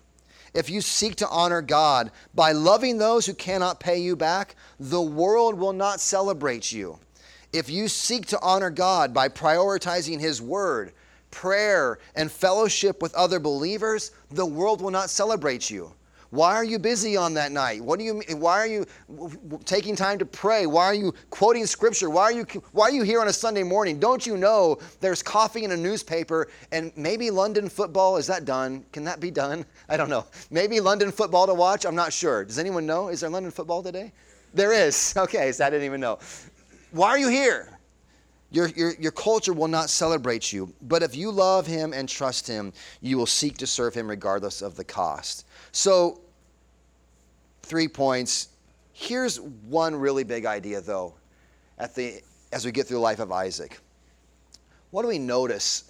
If 0.54 0.69
you 0.69 0.82
seek 0.82 1.15
to 1.17 1.30
honor 1.30 1.62
God 1.62 2.12
by 2.34 2.52
loving 2.52 2.97
those 2.97 3.25
who 3.25 3.34
cannot 3.34 3.80
pay 3.80 3.99
you 3.99 4.15
back, 4.15 4.56
the 4.80 5.02
world 5.02 5.58
will 5.58 5.73
not 5.73 6.02
celebrate 6.02 6.71
you. 6.71 6.99
If 7.54 7.69
you 7.69 7.88
seek 7.88 8.25
to 8.28 8.39
honor 8.41 8.69
God 8.69 9.13
by 9.13 9.30
prioritizing 9.30 10.19
His 10.19 10.41
Word, 10.41 10.91
prayer, 11.32 11.99
and 12.15 12.32
fellowship 12.32 13.02
with 13.02 13.13
other 13.13 13.39
believers, 13.39 14.12
the 14.32 14.45
world 14.45 14.82
will 14.82 14.91
not 14.91 15.10
celebrate 15.10 15.69
you. 15.69 15.93
Why 16.32 16.54
are 16.54 16.63
you 16.63 16.78
busy 16.78 17.18
on 17.18 17.34
that 17.36 17.52
night? 17.52 17.82
What 17.84 17.98
do 17.98 18.06
you 18.06 18.22
why 18.38 18.60
are 18.60 18.68
you 18.68 18.86
taking 19.65 19.96
time 19.96 20.20
to 20.20 20.26
pray? 20.26 20.68
Why 20.68 20.86
are 20.86 20.94
you 20.94 21.13
quoting 21.32 21.65
scripture? 21.65 22.10
Why 22.10 22.24
are 22.24 22.32
you 22.32 22.46
why 22.72 22.86
are 22.86 22.92
you 22.92 23.02
here 23.02 23.20
on 23.20 23.28
a 23.28 23.34
Sunday 23.34 23.63
morning? 23.63 24.00
Don't 24.00 24.26
you 24.28 24.38
know 24.38 24.78
there's 25.00 25.24
coffee 25.24 25.63
in 25.63 25.72
a 25.72 25.78
newspaper 25.78 26.50
and 26.72 26.92
maybe 26.96 27.32
London 27.32 27.68
football 27.68 28.18
is 28.18 28.28
that 28.28 28.46
done? 28.46 28.86
Can 28.92 29.04
that 29.06 29.20
be 29.20 29.32
done? 29.32 29.65
I 29.89 29.98
don't 29.98 30.10
know. 30.10 30.26
Maybe 30.52 30.80
London 30.80 31.12
football 31.12 31.48
to 31.48 31.54
watch? 31.56 31.86
I'm 31.86 31.96
not 31.96 32.13
sure. 32.13 32.46
Does 32.46 32.60
anyone 32.60 32.86
know? 32.86 33.08
Is 33.10 33.22
there 33.22 33.30
London 33.30 33.52
football 33.52 33.82
today? 33.82 34.12
There 34.54 34.72
is. 34.72 35.13
Okay, 35.18 35.52
so 35.52 35.65
I 35.65 35.70
didn't 35.70 35.86
even 35.86 36.00
know. 36.00 36.20
Why 36.92 37.10
are 37.10 37.18
you 37.20 37.28
here? 37.28 37.80
Your, 38.52 38.68
your, 38.70 38.94
your 39.00 39.12
culture 39.12 39.54
will 39.54 39.68
not 39.68 39.89
celebrate 39.89 40.52
you. 40.52 40.74
But 40.82 41.04
if 41.04 41.15
you 41.15 41.30
love 41.32 41.68
him 41.68 41.94
and 41.94 42.10
trust 42.10 42.48
him, 42.48 42.74
you 43.02 43.18
will 43.18 43.28
seek 43.28 43.58
to 43.58 43.68
serve 43.68 43.94
him 43.94 44.10
regardless 44.10 44.62
of 44.62 44.76
the 44.76 44.84
cost. 44.84 45.46
So, 45.71 46.21
three 47.63 47.88
points. 47.88 48.49
Here's 48.93 49.39
one 49.39 49.95
really 49.95 50.23
big 50.23 50.45
idea, 50.45 50.82
though, 50.82 51.13
at 51.77 51.95
the, 51.95 52.21
as 52.51 52.65
we 52.65 52.71
get 52.71 52.88
through 52.88 52.97
the 52.97 53.01
life 53.01 53.19
of 53.19 53.32
Isaac. 53.32 53.79
What 54.91 55.03
do 55.03 55.08
we 55.08 55.19
notice 55.19 55.86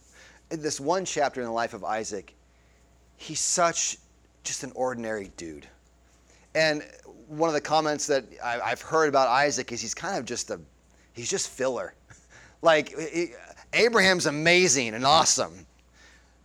in 0.50 0.62
this 0.62 0.80
one 0.80 1.04
chapter 1.04 1.40
in 1.40 1.46
the 1.46 1.52
life 1.52 1.74
of 1.74 1.84
Isaac? 1.84 2.34
He's 3.16 3.40
such 3.40 3.98
just 4.42 4.64
an 4.64 4.72
ordinary 4.74 5.30
dude. 5.36 5.66
And 6.54 6.82
one 7.28 7.48
of 7.48 7.54
the 7.54 7.60
comments 7.60 8.06
that 8.06 8.24
I've 8.42 8.80
heard 8.80 9.08
about 9.08 9.28
Isaac 9.28 9.70
is 9.70 9.80
he's 9.80 9.94
kind 9.94 10.18
of 10.18 10.24
just 10.24 10.50
a, 10.50 10.58
he's 11.12 11.28
just 11.28 11.50
filler. 11.50 11.94
like, 12.62 12.94
Abraham's 13.74 14.26
amazing 14.26 14.94
and 14.94 15.04
awesome. 15.04 15.66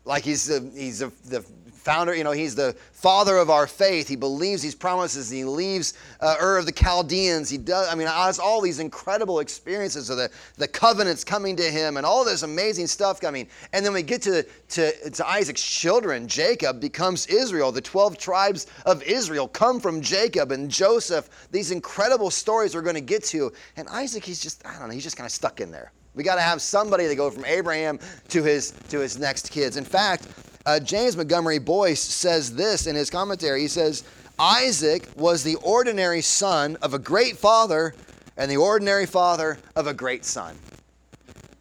Like 0.05 0.23
he's 0.23 0.45
the, 0.45 0.69
he's 0.75 0.99
the, 0.99 1.11
the 1.25 1.45
founder, 1.83 2.15
you 2.15 2.23
know, 2.23 2.31
he's 2.31 2.55
the 2.55 2.75
father 2.91 3.37
of 3.37 3.49
our 3.49 3.67
faith. 3.67 4.07
He 4.07 4.15
believes 4.15 4.61
these 4.61 4.75
promises. 4.75 5.29
He 5.29 5.43
leaves 5.43 5.93
uh, 6.21 6.37
Ur 6.41 6.57
of 6.57 6.65
the 6.65 6.71
Chaldeans. 6.71 7.49
He 7.49 7.57
does, 7.57 7.87
I 7.89 7.95
mean, 7.95 8.07
has 8.07 8.39
all 8.39 8.61
these 8.61 8.79
incredible 8.79 9.39
experiences 9.39 10.09
of 10.09 10.17
the, 10.17 10.31
the 10.57 10.67
covenants 10.67 11.23
coming 11.23 11.55
to 11.57 11.63
him 11.63 11.97
and 11.97 12.05
all 12.05 12.23
this 12.23 12.43
amazing 12.43 12.87
stuff 12.87 13.19
coming. 13.19 13.47
And 13.73 13.85
then 13.85 13.93
we 13.93 14.01
get 14.01 14.21
to, 14.23 14.43
to, 14.43 15.09
to 15.09 15.27
Isaac's 15.27 15.63
children. 15.63 16.27
Jacob 16.27 16.79
becomes 16.79 17.27
Israel. 17.27 17.71
The 17.71 17.81
12 17.81 18.17
tribes 18.17 18.67
of 18.85 19.03
Israel 19.03 19.47
come 19.47 19.79
from 19.79 20.01
Jacob 20.01 20.51
and 20.51 20.71
Joseph. 20.71 21.47
These 21.51 21.71
incredible 21.71 22.31
stories 22.31 22.75
we're 22.75 22.81
going 22.81 22.95
to 22.95 23.01
get 23.01 23.23
to. 23.25 23.51
And 23.75 23.87
Isaac, 23.89 24.23
he's 24.23 24.41
just, 24.41 24.65
I 24.65 24.79
don't 24.79 24.87
know, 24.87 24.93
he's 24.93 25.03
just 25.03 25.17
kind 25.17 25.25
of 25.25 25.31
stuck 25.31 25.59
in 25.59 25.71
there. 25.71 25.91
We 26.15 26.23
got 26.23 26.35
to 26.35 26.41
have 26.41 26.61
somebody 26.61 27.07
to 27.07 27.15
go 27.15 27.31
from 27.31 27.45
Abraham 27.45 27.99
to 28.29 28.43
his 28.43 28.71
to 28.89 28.99
his 28.99 29.17
next 29.17 29.51
kids. 29.51 29.77
In 29.77 29.85
fact, 29.85 30.27
uh, 30.65 30.79
James 30.79 31.17
Montgomery 31.17 31.59
Boice 31.59 32.01
says 32.01 32.55
this 32.55 32.87
in 32.87 32.95
his 32.95 33.09
commentary. 33.09 33.61
He 33.61 33.67
says, 33.67 34.03
Isaac 34.39 35.07
was 35.15 35.43
the 35.43 35.55
ordinary 35.55 36.21
son 36.21 36.77
of 36.81 36.93
a 36.93 36.99
great 36.99 37.37
father 37.37 37.93
and 38.37 38.49
the 38.49 38.57
ordinary 38.57 39.05
father 39.05 39.57
of 39.75 39.87
a 39.87 39.93
great 39.93 40.25
son. 40.25 40.57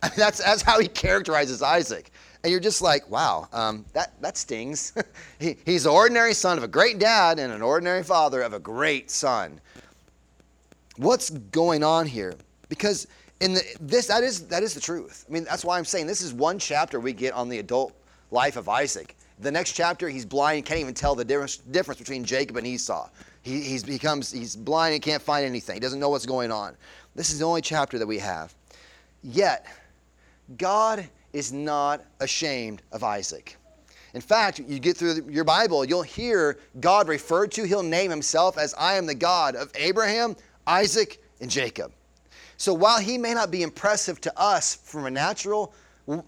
That's, 0.17 0.43
that's 0.43 0.62
how 0.62 0.81
he 0.81 0.88
characterizes 0.88 1.62
Isaac. 1.62 2.11
And 2.43 2.51
you're 2.51 2.59
just 2.59 2.83
like, 2.83 3.09
wow, 3.09 3.47
um, 3.53 3.85
that, 3.93 4.21
that 4.21 4.37
stings. 4.37 4.93
he, 5.38 5.57
he's 5.65 5.85
the 5.85 5.91
ordinary 5.91 6.35
son 6.35 6.59
of 6.59 6.65
a 6.65 6.69
great 6.69 6.99
dad 6.99 7.38
and 7.38 7.53
an 7.53 7.62
ordinary 7.62 8.03
father 8.03 8.43
of 8.43 8.53
a 8.53 8.59
great 8.59 9.12
son. 9.12 9.61
What's 10.97 11.31
going 11.31 11.85
on 11.85 12.07
here? 12.07 12.35
Because 12.69 13.07
in 13.42 13.55
the, 13.55 13.62
this, 13.81 14.07
that 14.07 14.22
is, 14.22 14.46
that 14.46 14.62
is 14.62 14.72
the 14.72 14.81
truth. 14.81 15.24
I 15.28 15.33
mean, 15.33 15.44
that's 15.44 15.64
why 15.64 15.76
I'm 15.76 15.85
saying 15.85 16.07
this 16.07 16.22
is 16.22 16.33
one 16.33 16.59
chapter 16.59 17.00
we 17.00 17.12
get 17.12 17.35
on 17.35 17.48
the 17.48 17.59
adult 17.59 17.92
life 18.31 18.57
of 18.57 18.68
Isaac. 18.68 19.16
The 19.40 19.50
next 19.50 19.72
chapter, 19.72 20.09
he's 20.09 20.24
blind, 20.24 20.64
can't 20.64 20.78
even 20.78 20.94
tell 20.94 21.16
the 21.16 21.24
difference, 21.24 21.57
difference 21.57 21.98
between 21.98 22.24
Jacob 22.24 22.57
and 22.57 22.66
Esau. 22.66 23.09
He 23.42 23.61
he's 23.61 23.83
becomes 23.83 24.31
he's 24.31 24.55
blind 24.55 24.94
and 24.94 25.02
can't 25.02 25.20
find 25.20 25.44
anything. 25.44 25.74
He 25.74 25.81
doesn't 25.81 25.98
know 25.98 26.11
what's 26.11 26.26
going 26.26 26.52
on. 26.52 26.76
This 27.16 27.31
is 27.31 27.40
the 27.40 27.44
only 27.44 27.61
chapter 27.61 27.98
that 27.98 28.07
we 28.07 28.18
have. 28.18 28.55
Yet, 29.24 29.66
God 30.57 31.09
is 31.33 31.52
not 31.52 32.05
ashamed 32.20 32.83
of 32.92 33.02
Isaac. 33.02 33.57
In 34.14 34.20
fact, 34.20 34.61
you 34.61 34.78
get 34.78 34.96
through 34.96 35.28
your 35.28 35.44
Bible, 35.44 35.85
you'll 35.85 36.02
hear 36.02 36.59
God 36.81 37.09
referred 37.09 37.50
to, 37.52 37.64
he'll 37.64 37.83
name 37.83 38.11
himself 38.11 38.59
as 38.59 38.74
I 38.74 38.94
am 38.94 39.07
the 39.07 39.14
God 39.14 39.57
of 39.57 39.72
Abraham, 39.74 40.37
Isaac, 40.66 41.20
and 41.40 41.50
Jacob. 41.50 41.92
So 42.62 42.72
while 42.72 43.01
he 43.01 43.18
may 43.18 43.35
not 43.35 43.51
be 43.51 43.64
impressive 43.64 44.20
to 44.20 44.33
us 44.38 44.77
from 44.77 45.07
a 45.07 45.11
natural 45.11 45.75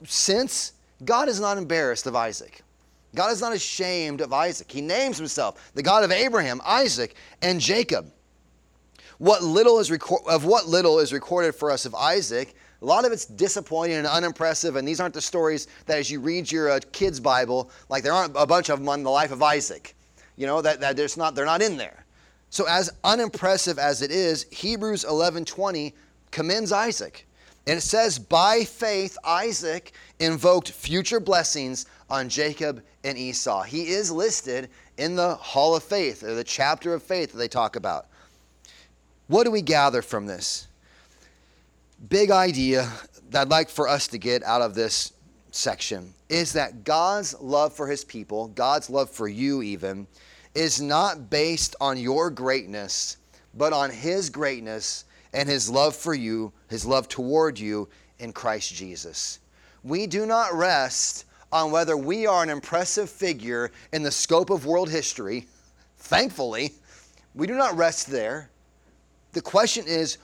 sense, 0.03 0.73
God 1.05 1.29
is 1.29 1.39
not 1.39 1.59
embarrassed 1.59 2.09
of 2.09 2.17
Isaac. 2.17 2.63
God 3.15 3.31
is 3.31 3.41
not 3.41 3.53
ashamed 3.53 4.21
of 4.21 4.33
Isaac. 4.33 4.69
He 4.69 4.81
names 4.81 5.17
himself 5.17 5.71
the 5.77 5.83
God 5.85 6.03
of 6.03 6.11
Abraham, 6.11 6.61
Isaac, 6.67 7.15
and 7.41 7.61
Jacob. 7.61 8.11
What 9.19 9.45
little 9.45 9.79
is 9.79 9.91
reco- 9.91 10.27
of 10.27 10.45
what 10.45 10.67
little 10.67 10.99
is 10.99 11.13
recorded 11.13 11.55
for 11.55 11.71
us 11.71 11.87
of 11.87 11.95
Isaac, 11.95 12.57
a 12.83 12.85
lot 12.85 13.05
of 13.05 13.13
it's 13.13 13.27
disappointing 13.27 13.99
and 13.99 14.07
unimpressive, 14.09 14.75
and 14.75 14.89
these 14.89 14.99
aren't 14.99 15.15
the 15.15 15.21
stories 15.21 15.69
that 15.87 15.99
as 15.99 16.11
you 16.11 16.19
read 16.19 16.51
your 16.51 16.69
uh, 16.69 16.81
kid's 16.91 17.21
Bible, 17.21 17.71
like 17.89 18.03
there 18.03 18.13
aren't 18.13 18.35
a 18.37 18.45
bunch 18.45 18.71
of 18.71 18.81
them 18.81 18.89
on 18.89 19.05
the 19.05 19.11
life 19.11 19.31
of 19.31 19.41
Isaac. 19.41 19.95
You 20.35 20.49
know, 20.49 20.61
that, 20.63 20.81
that 20.81 20.97
there's 20.97 21.17
not, 21.17 21.37
they're 21.37 21.45
not 21.45 21.63
in 21.63 21.77
there. 21.77 22.05
So 22.51 22.67
as 22.69 22.91
unimpressive 23.05 23.79
as 23.79 24.03
it 24.03 24.11
is, 24.11 24.47
Hebrews 24.51 25.05
11:20 25.05 25.93
commends 26.35 26.73
Isaac. 26.73 27.27
And 27.67 27.79
it 27.79 27.83
says, 27.83 28.19
by 28.19 28.65
faith, 28.65 29.17
Isaac 29.25 29.93
invoked 30.19 30.71
future 30.71 31.21
blessings 31.21 31.87
on 32.11 32.29
Jacob 32.29 32.83
and 33.05 33.17
Esau. 33.17 33.63
He 33.63 33.89
is 33.89 34.11
listed 34.11 34.69
in 34.99 35.17
the 35.17 35.37
Hall 35.37 35.75
of 35.75 35.83
Faith, 35.83 36.23
or 36.23 36.35
the 36.35 36.45
chapter 36.45 36.93
of 36.93 37.03
faith 37.03 37.33
that 37.33 37.39
they 37.39 37.49
talk 37.49 37.77
about. 37.77 38.09
What 39.29 39.45
do 39.45 39.51
we 39.51 39.63
gather 39.63 40.03
from 40.03 40.27
this? 40.27 40.69
Big 42.11 42.31
idea 42.31 42.93
that 43.31 43.43
I'd 43.43 43.49
like 43.49 43.71
for 43.71 43.89
us 43.89 44.09
to 44.09 44.19
get 44.19 44.43
out 44.43 44.61
of 44.61 44.75
this 44.75 45.15
section 45.53 46.13
is 46.29 46.53
that 46.53 46.85
God's 46.85 47.41
love 47.41 47.73
for 47.73 47.87
his 47.87 48.05
people, 48.05 48.49
God's 48.49 48.91
love 48.91 49.09
for 49.09 49.29
you 49.29 49.63
even, 49.63 50.07
is 50.55 50.83
not 50.83 51.31
based 51.31 51.77
on 51.81 51.97
your 51.97 52.29
greatness, 52.29 53.17
but 53.55 53.73
on 53.73 53.91
his 53.91 54.29
greatness 54.29 55.05
and 55.35 55.49
his 55.49 55.69
love 55.69 55.95
for 55.95 56.15
you, 56.15 56.53
his 56.69 56.87
love 56.87 57.09
toward 57.09 57.59
you 57.59 57.89
in 58.19 58.33
Christ 58.33 58.75
Jesus. 58.75 59.41
We 59.83 60.07
do 60.07 60.25
not 60.25 60.55
rest 60.55 61.27
on 61.53 61.71
whether 61.71 61.97
we 61.97 62.27
are 62.27 62.43
an 62.43 62.49
impressive 62.49 63.11
figure 63.11 63.71
in 63.93 64.03
the 64.03 64.11
scope 64.11 64.49
of 64.49 64.65
world 64.65 64.89
history. 64.89 65.47
Thankfully, 65.99 66.73
we 67.35 67.47
do 67.47 67.55
not 67.55 67.77
rest 67.77 68.07
there. 68.07 68.51
The 69.33 69.43
question 69.43 69.85
is, 69.87 70.19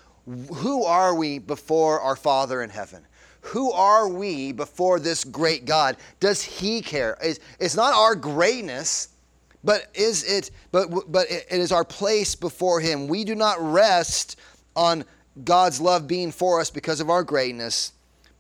who 0.55 0.85
are 0.85 1.15
we 1.15 1.39
before 1.39 2.01
our 2.01 2.17
Father 2.17 2.63
in 2.63 2.71
heaven? 2.71 3.05
who 3.43 3.73
are 3.73 4.09
we 4.09 4.53
before 4.53 5.01
this 5.01 5.25
great 5.25 5.65
God? 5.65 5.97
Does 6.21 6.43
He 6.43 6.83
care? 6.83 7.17
It's, 7.59 7.77
not 7.77 7.95
our 7.95 8.15
greatness, 8.15 9.09
but 9.65 9.87
is 9.95 10.25
it? 10.25 10.51
But 10.73 11.11
but 11.11 11.31
it 11.31 11.47
is 11.51 11.73
our 11.73 11.85
place 11.85 12.35
before 12.35 12.81
Him. 12.81 13.09
We 13.09 13.25
do 13.25 13.35
not 13.35 13.61
rest 13.61 14.37
on 14.77 15.05
God's 15.45 15.81
love 15.81 16.07
being 16.07 16.33
for 16.33 16.61
us 16.61 16.71
because 16.71 17.01
of 17.01 17.11
our 17.11 17.23
greatness, 17.23 17.93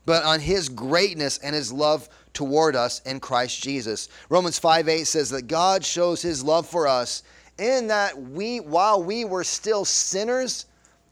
but 0.07 0.25
on 0.25 0.41
His 0.41 0.69
greatness 0.69 1.39
and 1.39 1.55
His 1.55 1.73
love 1.73 2.09
toward 2.33 2.77
us 2.77 3.01
in 3.03 3.21
Christ 3.21 3.63
Jesus. 3.63 4.09
Romans 4.29 4.59
5 4.59 4.89
8 4.89 5.07
says 5.07 5.31
that 5.31 5.47
God 5.47 5.85
shows 5.85 6.23
His 6.23 6.43
love 6.43 6.67
for 6.67 6.87
us 6.87 7.23
in 7.59 7.89
that 7.89 8.21
we, 8.21 8.61
while 8.61 9.03
we 9.03 9.25
were 9.25 9.45
still 9.45 9.85
sinners, 9.85 10.67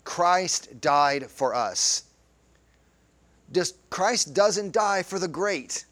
Christ 0.04 0.81
died 0.81 1.31
for 1.31 1.54
us. 1.54 2.04
Just, 3.52 3.76
Christ 3.90 4.35
doesn't 4.35 4.72
die 4.72 5.02
for 5.02 5.18
the 5.18 5.28
great, 5.28 5.85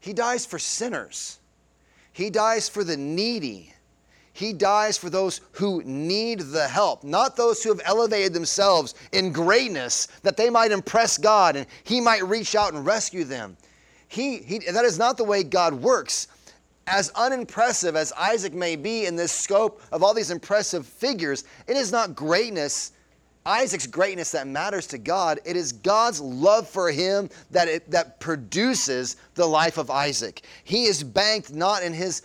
He 0.00 0.12
dies 0.12 0.46
for 0.46 0.58
sinners. 0.58 1.38
He 2.12 2.30
dies 2.30 2.68
for 2.68 2.84
the 2.84 2.96
needy. 2.96 3.73
He 4.34 4.52
dies 4.52 4.98
for 4.98 5.08
those 5.08 5.40
who 5.52 5.82
need 5.84 6.40
the 6.40 6.68
help, 6.68 7.04
not 7.04 7.36
those 7.36 7.62
who 7.62 7.70
have 7.70 7.80
elevated 7.84 8.34
themselves 8.34 8.94
in 9.12 9.32
greatness 9.32 10.08
that 10.22 10.36
they 10.36 10.50
might 10.50 10.72
impress 10.72 11.16
God 11.16 11.56
and 11.56 11.66
He 11.84 12.00
might 12.00 12.24
reach 12.24 12.54
out 12.54 12.74
and 12.74 12.84
rescue 12.84 13.24
them. 13.24 13.56
He, 14.08 14.38
he, 14.38 14.58
that 14.58 14.84
is 14.84 14.98
not 14.98 15.16
the 15.16 15.24
way 15.24 15.42
God 15.42 15.72
works 15.72 16.28
as 16.86 17.10
unimpressive 17.10 17.96
as 17.96 18.12
Isaac 18.12 18.52
may 18.52 18.76
be 18.76 19.06
in 19.06 19.16
this 19.16 19.32
scope 19.32 19.80
of 19.92 20.02
all 20.02 20.14
these 20.14 20.30
impressive 20.30 20.86
figures, 20.86 21.44
it 21.66 21.76
is 21.76 21.90
not 21.90 22.14
greatness, 22.14 22.92
Isaac's 23.46 23.86
greatness 23.86 24.30
that 24.32 24.46
matters 24.46 24.86
to 24.88 24.98
God. 24.98 25.40
It 25.44 25.56
is 25.56 25.72
God's 25.72 26.20
love 26.20 26.68
for 26.68 26.90
him 26.90 27.28
that, 27.50 27.68
it, 27.68 27.90
that 27.90 28.18
produces 28.18 29.16
the 29.34 29.46
life 29.46 29.76
of 29.76 29.90
Isaac. 29.90 30.42
He 30.64 30.84
is 30.84 31.02
banked 31.02 31.52
not 31.52 31.82
in 31.82 31.92
his 31.92 32.22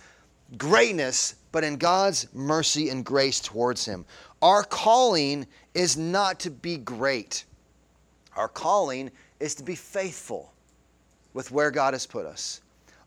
greatness, 0.56 1.34
but 1.52 1.64
in 1.64 1.76
God's 1.76 2.28
mercy 2.32 2.90
and 2.90 3.04
grace 3.04 3.40
towards 3.40 3.84
him. 3.84 4.04
Our 4.42 4.62
calling 4.62 5.46
is 5.74 5.96
not 5.96 6.40
to 6.40 6.50
be 6.50 6.76
great, 6.76 7.44
our 8.36 8.48
calling 8.48 9.10
is 9.38 9.54
to 9.56 9.62
be 9.62 9.74
faithful 9.74 10.52
with 11.34 11.50
where 11.50 11.70
God 11.70 11.94
has 11.94 12.06
put 12.06 12.26
us. 12.26 12.60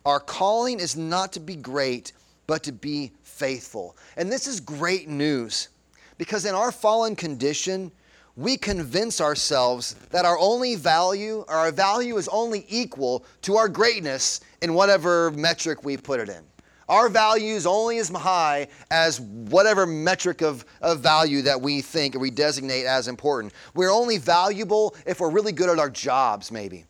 Our 0.06 0.20
calling 0.20 0.80
is 0.80 0.98
not 0.98 1.32
to 1.34 1.40
be 1.40 1.56
great, 1.56 2.12
but 2.48 2.64
to 2.64 2.72
be 2.72 3.12
faithful. 3.24 3.96
And 4.18 4.32
this 4.32 4.48
is 4.48 4.60
great 4.60 5.08
news 5.08 5.70
because 6.18 6.46
in 6.46 6.56
our 6.56 6.72
fallen 6.72 7.16
condition, 7.16 7.92
we 8.36 8.58
convince 8.58 9.22
ourselves 9.22 9.96
that 10.10 10.26
our 10.26 10.38
only 10.40 10.76
value, 10.76 11.46
our 11.48 11.72
value 11.72 12.18
is 12.18 12.28
only 12.30 12.66
equal 12.68 13.26
to 13.44 13.56
our 13.56 13.70
greatness 13.70 14.42
in 14.62 14.74
whatever 14.74 15.32
metric 15.32 15.84
we 15.84 15.98
put 15.98 16.20
it 16.20 16.30
in. 16.30 16.44
Our 16.89 17.10
value 17.10 17.54
is 17.54 17.65
only 17.65 17.98
as 18.00 18.10
high 18.10 18.67
as 18.91 19.22
whatever 19.22 19.86
metric 19.86 20.41
of, 20.41 20.65
of 20.82 21.00
value 21.00 21.41
that 21.43 21.62
we 21.62 21.82
think 21.82 22.15
or 22.15 22.19
we 22.19 22.30
designate 22.30 22.86
as 22.86 23.08
important. 23.08 23.54
We're 23.74 23.91
only 23.91 24.17
valuable 24.17 24.96
if 25.06 25.19
we're 25.19 25.30
really 25.30 25.52
good 25.52 25.69
at 25.69 25.80
our 25.80 25.89
jobs, 25.89 26.52
maybe. 26.52 26.86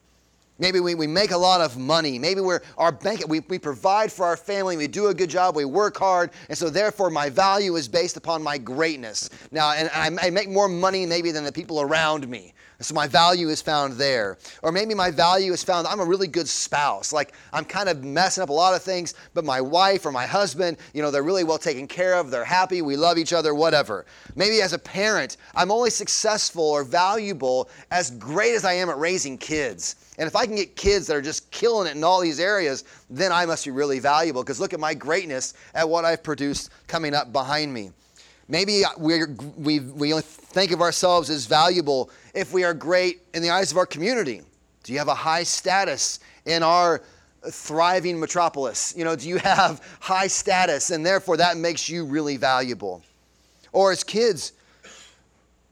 Maybe 0.60 0.80
we, 0.80 0.94
we 0.94 1.08
make 1.08 1.32
a 1.32 1.38
lot 1.38 1.62
of 1.62 1.78
money. 1.78 2.20
Maybe 2.20 2.40
we're 2.40 2.62
our 2.78 2.92
bank, 2.92 3.28
we, 3.28 3.40
we 3.42 3.58
provide 3.58 4.12
for 4.12 4.26
our 4.26 4.38
family, 4.38 4.78
we 4.78 4.88
do 4.88 5.08
a 5.08 5.14
good 5.14 5.30
job, 5.30 5.56
we 5.56 5.66
work 5.66 5.98
hard, 5.98 6.30
and 6.48 6.58
so 6.58 6.70
therefore 6.70 7.10
my 7.10 7.30
value 7.30 7.76
is 7.76 7.88
based 7.88 8.18
upon 8.18 8.44
my 8.44 8.58
greatness. 8.58 9.30
Now, 9.52 9.72
and 9.72 9.90
I, 9.94 10.28
I 10.28 10.30
make 10.30 10.50
more 10.50 10.70
money 10.70 11.06
maybe 11.06 11.32
than 11.32 11.44
the 11.44 11.52
people 11.52 11.82
around 11.82 12.28
me. 12.28 12.54
So 12.80 12.94
my 12.94 13.08
value 13.08 13.50
is 13.50 13.62
found 13.62 13.94
there. 13.94 14.38
Or 14.62 14.72
maybe 14.72 14.94
my 14.94 15.12
value 15.12 15.54
is 15.54 15.64
found, 15.64 15.88
I'm 15.88 16.00
a 16.00 16.06
really 16.06 16.28
good 16.28 16.48
spouse. 16.48 17.14
Like 17.14 17.34
I'm 17.54 17.66
kind 17.66 17.90
of 17.90 18.04
messing 18.04 18.44
up 18.44 18.50
a 18.50 18.54
lot 18.54 18.74
of 18.74 18.82
things, 18.82 19.14
but 19.34 19.46
my 19.46 19.62
wife 19.62 20.06
or 20.06 20.12
my 20.12 20.26
husband, 20.26 20.78
you 20.94 21.02
know, 21.02 21.12
they're 21.12 21.24
really 21.24 21.44
well 21.44 21.58
taken 21.58 21.88
care 21.88 22.16
of, 22.16 22.32
they're 22.32 22.44
happy, 22.44 22.82
we 22.82 22.98
love 22.98 23.18
each 23.18 23.34
other, 23.34 23.54
whatever. 23.54 24.06
Maybe 24.36 24.62
as 24.62 24.74
a 24.74 24.80
parent, 24.80 25.38
I'm 25.56 25.72
only 25.72 25.90
successful 25.90 26.64
or 26.64 26.84
valuable 26.84 27.70
as 27.92 28.12
great 28.12 28.56
as 28.56 28.66
I 28.66 28.74
am 28.74 28.90
at 28.90 28.98
raising 28.98 29.38
kids. 29.38 29.96
And 30.18 30.28
if 30.28 30.36
I 30.36 30.46
can 30.46 30.56
get 30.56 30.76
kids 30.76 31.08
that 31.08 31.16
are 31.16 31.22
just 31.22 31.50
killing 31.52 31.88
it 31.88 31.96
in 31.96 32.04
all 32.04 32.22
these 32.22 32.40
areas, 32.40 32.84
then 33.10 33.32
I 33.32 33.46
must 33.46 33.66
be 33.66 33.72
really 33.72 34.00
valuable 34.00 34.44
because 34.44 34.60
look 34.60 34.74
at 34.74 34.80
my 34.80 34.94
greatness 34.94 35.54
at 35.74 35.88
what 35.88 36.06
I've 36.06 36.24
produced 36.24 36.70
coming 36.88 37.14
up 37.16 37.32
behind 37.32 37.74
me. 37.74 37.92
Maybe 38.48 38.84
we 38.98 39.24
we, 39.58 39.80
we 39.80 40.22
think 40.22 40.72
of 40.72 40.82
ourselves 40.82 41.30
as 41.30 41.46
valuable 41.46 42.12
if 42.34 42.54
we 42.54 42.64
are 42.64 42.74
great 42.74 43.22
in 43.34 43.42
the 43.42 43.50
eyes 43.50 43.72
of 43.72 43.78
our 43.78 43.86
community. 43.86 44.42
Do 44.84 44.94
you 44.94 45.00
have 45.00 45.08
a 45.08 45.16
high 45.16 45.44
status 45.44 46.20
in 46.46 46.64
our 46.64 47.02
thriving 47.50 48.20
metropolis? 48.20 48.94
You 48.98 49.06
know, 49.06 49.16
do 49.16 49.28
you 49.28 49.38
have 49.40 49.82
high 50.00 50.28
status 50.28 50.92
and 50.92 51.06
therefore 51.06 51.38
that 51.38 51.58
makes 51.58 51.88
you 51.90 52.06
really 52.06 52.38
valuable? 52.38 53.02
Or 53.72 53.92
as 53.92 54.04
kids, 54.04 54.54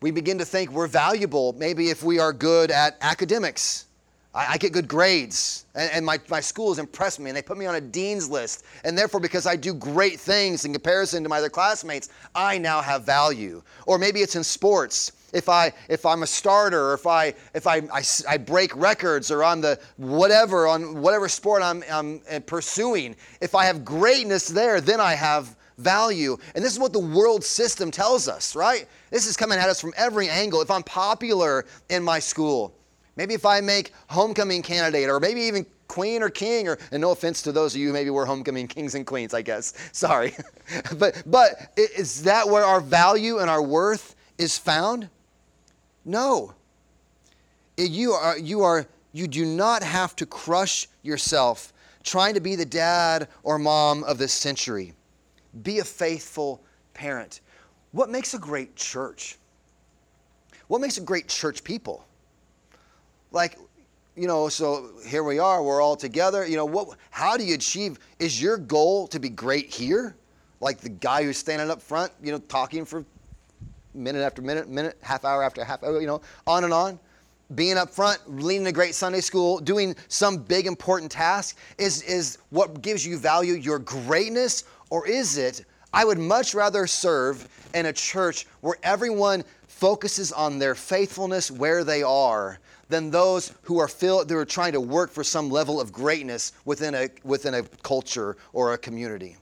we 0.02 0.12
begin 0.12 0.38
to 0.40 0.46
think 0.46 0.72
we're 0.72 0.88
valuable 0.88 1.54
maybe 1.54 1.90
if 1.90 2.04
we 2.04 2.20
are 2.20 2.34
good 2.34 2.72
at 2.72 2.98
academics 3.02 3.86
I, 4.34 4.54
I 4.54 4.58
get 4.58 4.72
good 4.72 4.88
grades, 4.88 5.66
and, 5.76 5.92
and 5.92 6.06
my, 6.06 6.20
my 6.30 6.40
schools 6.40 6.80
impress 6.80 7.20
me, 7.20 7.30
and 7.30 7.38
they 7.38 7.42
put 7.42 7.58
me 7.58 7.66
on 7.66 7.76
a 7.76 7.82
dean's 7.82 8.30
list. 8.30 8.66
And 8.84 8.98
therefore, 8.98 9.20
because 9.20 9.46
I 9.46 9.56
do 9.56 9.74
great 9.74 10.20
things 10.20 10.66
in 10.66 10.74
comparison 10.74 11.24
to 11.24 11.30
my 11.30 11.38
other 11.38 11.50
classmates, 11.50 12.10
I 12.34 12.58
now 12.58 12.82
have 12.82 13.04
value. 13.04 13.62
Or 13.86 13.98
maybe 13.98 14.22
it's 14.22 14.36
in 14.36 14.44
sports. 14.44 15.12
If, 15.34 15.50
I, 15.50 15.74
if 15.90 16.06
I'm 16.06 16.24
a 16.24 16.28
starter, 16.28 16.90
or 16.90 16.94
if, 16.94 17.08
I, 17.08 17.34
if 17.54 17.68
I, 17.68 17.78
I, 17.94 18.04
I 18.30 18.38
break 18.38 18.76
records, 18.76 19.32
or 19.32 19.44
on 19.44 19.62
the 19.62 19.80
whatever, 19.98 20.68
on 20.68 21.02
whatever 21.02 21.30
sport 21.30 21.62
I'm, 21.62 21.84
I'm 21.92 22.22
uh, 22.30 22.40
pursuing, 22.42 23.16
if 23.40 23.56
I 23.56 23.66
have 23.66 23.86
greatness 23.86 24.48
there, 24.48 24.82
then 24.82 25.00
I 25.00 25.14
have 25.14 25.56
value. 25.78 26.38
And 26.56 26.64
this 26.64 26.74
is 26.74 26.80
what 26.80 26.94
the 26.94 27.00
world 27.00 27.44
system 27.44 27.92
tells 27.92 28.28
us, 28.28 28.56
right? 28.56 28.88
This 29.10 29.26
is 29.26 29.36
coming 29.38 29.58
at 29.58 29.70
us 29.70 29.82
from 29.82 29.94
every 29.98 30.30
angle. 30.30 30.62
If 30.62 30.70
I'm 30.70 30.84
popular 30.84 31.66
in 31.90 32.04
my 32.04 32.20
school, 32.20 32.76
Maybe 33.18 33.34
if 33.34 33.46
I 33.46 33.62
make 33.62 33.92
homecoming 34.08 34.62
candidate, 34.62 35.10
or 35.10 35.20
maybe 35.20 35.42
even 35.42 35.66
queen 35.88 36.24
or 36.24 36.30
king, 36.30 36.68
or 36.68 36.78
and 36.92 37.02
no 37.02 37.12
offense 37.12 37.42
to 37.44 37.52
those 37.52 37.76
of 37.76 37.82
you 37.82 37.92
maybe 37.92 38.10
were 38.10 38.26
homecoming 38.26 38.68
kings 38.76 38.96
and 38.96 39.06
queens, 39.06 39.34
I 39.34 39.42
guess. 39.42 39.74
Sorry. 39.92 40.36
but 40.98 41.22
but 41.26 41.74
is 41.78 42.24
that 42.24 42.48
where 42.48 42.64
our 42.64 42.82
value 42.82 43.40
and 43.40 43.50
our 43.50 43.62
worth 43.62 44.16
is 44.38 44.58
found? 44.58 45.10
No. 46.06 46.54
You 47.78 48.14
are 48.14 48.38
you 48.38 48.62
are 48.62 48.86
you 49.14 49.28
do 49.28 49.46
not 49.46 49.84
have 49.84 50.16
to 50.18 50.26
crush 50.26 50.88
yourself 51.04 51.74
trying 52.04 52.34
to 52.34 52.40
be 52.40 52.56
the 52.56 52.66
dad 52.66 53.28
or 53.44 53.60
mom 53.60 54.04
of 54.04 54.18
this 54.18 54.34
century. 54.34 54.94
Be 55.64 55.80
a 55.80 55.84
faithful 55.84 56.62
parent. 56.94 57.42
What 57.92 58.10
makes 58.10 58.34
a 58.34 58.40
great 58.40 58.76
church? 58.76 59.38
What 60.68 60.82
makes 60.82 60.98
a 60.98 61.02
great 61.02 61.28
church 61.28 61.64
people? 61.64 62.06
like 63.32 63.58
you 64.16 64.28
know 64.28 64.50
so 64.50 64.92
here 65.06 65.24
we 65.24 65.40
are 65.40 65.64
we're 65.64 65.82
all 65.82 65.96
together 65.96 66.46
you 66.46 66.56
know 66.56 66.66
what 66.66 66.98
how 67.10 67.38
do 67.38 67.44
you 67.44 67.56
achieve 67.56 67.98
is 68.20 68.42
your 68.42 68.58
goal 68.58 69.08
to 69.08 69.20
be 69.20 69.30
great 69.30 69.74
here 69.74 70.16
like 70.60 70.80
the 70.80 70.90
guy 70.90 71.24
who's 71.24 71.38
standing 71.38 71.70
up 71.70 71.82
front 71.82 72.12
you 72.22 72.32
know 72.32 72.40
talking 72.40 72.86
for 72.86 73.06
minute 73.94 74.22
after 74.22 74.42
minute 74.42 74.70
minute 74.70 74.98
half 75.02 75.26
hour 75.26 75.44
after 75.44 75.64
half 75.64 75.84
hour 75.84 76.00
you 76.00 76.08
know 76.08 76.22
on 76.48 76.64
and 76.64 76.74
on 76.74 77.00
being 77.56 77.78
up 77.78 77.90
front 77.90 78.20
leading 78.28 78.68
a 78.68 78.72
great 78.72 78.96
sunday 78.96 79.22
school 79.22 79.60
doing 79.60 79.96
some 80.08 80.38
big 80.38 80.68
important 80.68 81.12
task 81.12 81.58
is 81.78 82.02
is 82.04 82.38
what 82.50 82.82
gives 82.82 83.06
you 83.06 83.18
value 83.18 83.54
your 83.54 83.80
greatness 83.80 84.64
or 84.90 85.08
is 85.08 85.38
it 85.38 85.66
i 85.94 86.06
would 86.06 86.20
much 86.20 86.54
rather 86.54 86.88
serve 86.88 87.48
in 87.74 87.88
a 87.88 87.94
church 87.94 88.48
where 88.62 88.78
everyone 88.84 89.44
focuses 89.68 90.32
on 90.32 90.60
their 90.60 90.76
faithfulness 90.76 91.50
where 91.50 91.84
they 91.84 92.04
are 92.04 92.60
than 92.92 93.10
those 93.10 93.54
who 93.64 93.80
are 93.80 93.88
filled, 93.88 94.30
who 94.30 94.38
are 94.38 94.46
trying 94.46 94.74
to 94.74 94.82
work 94.82 95.10
for 95.10 95.24
some 95.24 95.50
level 95.50 95.82
of 95.82 95.92
greatness 95.92 96.52
within 96.66 96.94
a, 96.94 97.10
within 97.24 97.56
a 97.56 97.64
culture 97.82 98.38
or 98.54 98.74
a 98.74 98.78
community. 98.78 99.38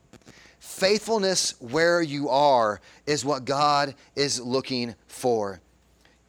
Faithfulness 0.69 1.55
where 1.59 2.01
you 2.01 2.29
are 2.29 2.81
is 3.05 3.25
what 3.25 3.45
God 3.45 3.95
is 4.15 4.39
looking 4.39 4.95
for. 5.07 5.59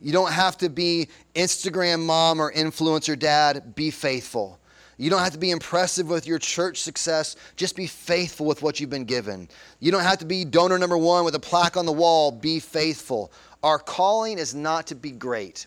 You 0.01 0.13
don't 0.13 0.33
have 0.33 0.57
to 0.59 0.69
be 0.69 1.09
Instagram 1.35 2.05
mom 2.05 2.41
or 2.41 2.53
influencer 2.53 3.19
dad. 3.19 3.75
Be 3.75 3.91
faithful. 3.91 4.59
You 4.97 5.11
don't 5.11 5.23
have 5.23 5.33
to 5.33 5.39
be 5.39 5.51
impressive 5.51 6.09
with 6.09 6.27
your 6.27 6.39
church 6.39 6.79
success. 6.79 7.37
Just 7.57 7.77
be 7.77 7.87
faithful 7.87 8.47
with 8.47 8.63
what 8.63 8.81
you've 8.81 8.91
been 8.91 9.05
given. 9.05 9.49
You 9.79 9.93
don't 9.93 10.03
have 10.03 10.19
to 10.19 10.27
be 10.27 10.45
donor 10.45 10.79
number 10.79 10.99
one 10.99 11.25
with 11.25 11.35
a 11.35 11.41
plaque 11.41 11.77
on 11.77 11.87
the 11.87 11.93
wall. 11.93 12.31
Be 12.31 12.61
faithful. 12.61 13.33
Our 13.63 13.79
calling 13.79 14.39
is 14.39 14.55
not 14.55 14.87
to 14.89 14.95
be 14.95 15.11
great 15.11 15.67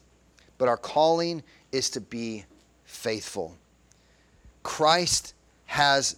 but 0.57 0.69
our 0.69 0.77
calling 0.77 1.43
is 1.73 1.89
to 1.89 1.99
be 1.99 2.45
faithful. 2.85 3.57
Christ 4.63 5.33
has 5.65 6.15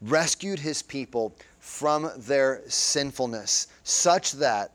rescued 0.00 0.60
his 0.60 0.82
people 0.82 1.34
from 1.68 2.10
their 2.16 2.62
sinfulness 2.66 3.68
such 3.84 4.32
that 4.32 4.72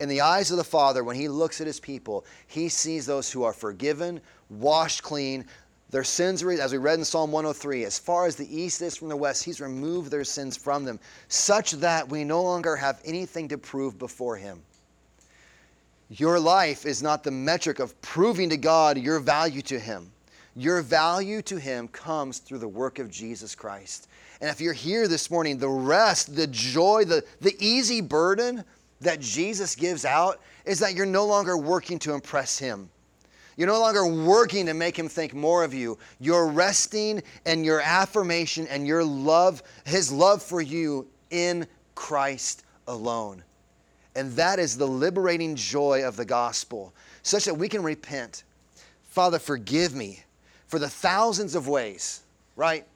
In 0.00 0.08
the 0.08 0.20
eyes 0.20 0.50
of 0.50 0.56
the 0.56 0.64
Father, 0.64 1.04
when 1.04 1.14
He 1.14 1.28
looks 1.28 1.60
at 1.60 1.68
His 1.68 1.78
people, 1.78 2.26
He 2.48 2.68
sees 2.68 3.06
those 3.06 3.30
who 3.30 3.44
are 3.44 3.52
forgiven, 3.52 4.20
washed 4.50 5.04
clean, 5.04 5.44
their 5.90 6.02
sins, 6.02 6.42
as 6.42 6.72
we 6.72 6.78
read 6.78 6.98
in 6.98 7.04
Psalm 7.04 7.30
103, 7.30 7.84
as 7.84 7.98
far 7.98 8.26
as 8.26 8.34
the 8.34 8.60
east 8.60 8.82
is 8.82 8.96
from 8.96 9.08
the 9.08 9.16
west, 9.16 9.44
He's 9.44 9.60
removed 9.60 10.10
their 10.10 10.24
sins 10.24 10.56
from 10.56 10.84
them, 10.84 10.98
such 11.28 11.72
that 11.72 12.08
we 12.08 12.24
no 12.24 12.42
longer 12.42 12.74
have 12.74 13.00
anything 13.04 13.46
to 13.48 13.56
prove 13.56 13.96
before 13.98 14.36
Him. 14.36 14.60
Your 16.10 16.40
life 16.40 16.84
is 16.84 17.02
not 17.02 17.22
the 17.22 17.30
metric 17.30 17.78
of 17.78 17.98
proving 18.02 18.50
to 18.50 18.56
God 18.56 18.98
your 18.98 19.20
value 19.20 19.62
to 19.62 19.78
Him. 19.78 20.10
Your 20.56 20.82
value 20.82 21.40
to 21.42 21.56
Him 21.56 21.86
comes 21.88 22.38
through 22.38 22.58
the 22.58 22.68
work 22.68 22.98
of 22.98 23.10
Jesus 23.10 23.54
Christ. 23.54 24.08
And 24.42 24.50
if 24.50 24.60
you're 24.60 24.72
here 24.72 25.06
this 25.06 25.30
morning, 25.30 25.56
the 25.56 25.68
rest, 25.68 26.34
the 26.34 26.48
joy, 26.48 27.04
the, 27.04 27.24
the 27.40 27.56
easy 27.64 28.00
burden 28.00 28.64
that 29.00 29.20
Jesus 29.20 29.76
gives 29.76 30.04
out 30.04 30.40
is 30.64 30.80
that 30.80 30.94
you're 30.94 31.06
no 31.06 31.24
longer 31.24 31.56
working 31.56 32.00
to 32.00 32.12
impress 32.12 32.58
Him. 32.58 32.90
You're 33.56 33.68
no 33.68 33.78
longer 33.78 34.04
working 34.04 34.66
to 34.66 34.74
make 34.74 34.98
him 34.98 35.08
think 35.08 35.34
more 35.34 35.62
of 35.62 35.74
you. 35.74 35.98
You're 36.18 36.48
resting 36.48 37.22
and 37.44 37.64
your 37.66 37.82
affirmation 37.82 38.66
and 38.68 38.86
your 38.86 39.04
love, 39.04 39.62
his 39.84 40.10
love 40.10 40.42
for 40.42 40.62
you 40.62 41.06
in 41.30 41.66
Christ 41.94 42.64
alone. 42.88 43.44
And 44.16 44.32
that 44.32 44.58
is 44.58 44.78
the 44.78 44.88
liberating 44.88 45.54
joy 45.54 46.02
of 46.02 46.16
the 46.16 46.24
gospel, 46.24 46.94
such 47.22 47.44
that 47.44 47.54
we 47.54 47.68
can 47.68 47.82
repent. 47.82 48.44
Father, 49.04 49.38
forgive 49.38 49.94
me 49.94 50.20
for 50.66 50.78
the 50.78 50.88
thousands 50.88 51.54
of 51.54 51.68
ways, 51.68 52.22
right? 52.56 52.86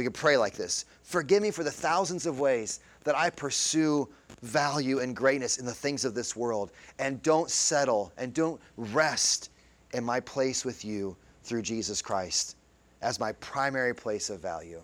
We 0.00 0.04
could 0.04 0.14
pray 0.14 0.38
like 0.38 0.54
this 0.54 0.86
Forgive 1.02 1.42
me 1.42 1.50
for 1.50 1.62
the 1.62 1.70
thousands 1.70 2.24
of 2.24 2.40
ways 2.40 2.80
that 3.04 3.14
I 3.14 3.28
pursue 3.28 4.08
value 4.40 5.00
and 5.00 5.14
greatness 5.14 5.58
in 5.58 5.66
the 5.66 5.74
things 5.74 6.06
of 6.06 6.14
this 6.14 6.34
world 6.34 6.72
and 6.98 7.22
don't 7.22 7.50
settle 7.50 8.10
and 8.16 8.32
don't 8.32 8.58
rest 8.78 9.50
in 9.92 10.02
my 10.02 10.18
place 10.18 10.64
with 10.64 10.86
you 10.86 11.18
through 11.42 11.60
Jesus 11.60 12.00
Christ 12.00 12.56
as 13.02 13.20
my 13.20 13.32
primary 13.32 13.94
place 13.94 14.30
of 14.30 14.40
value. 14.40 14.80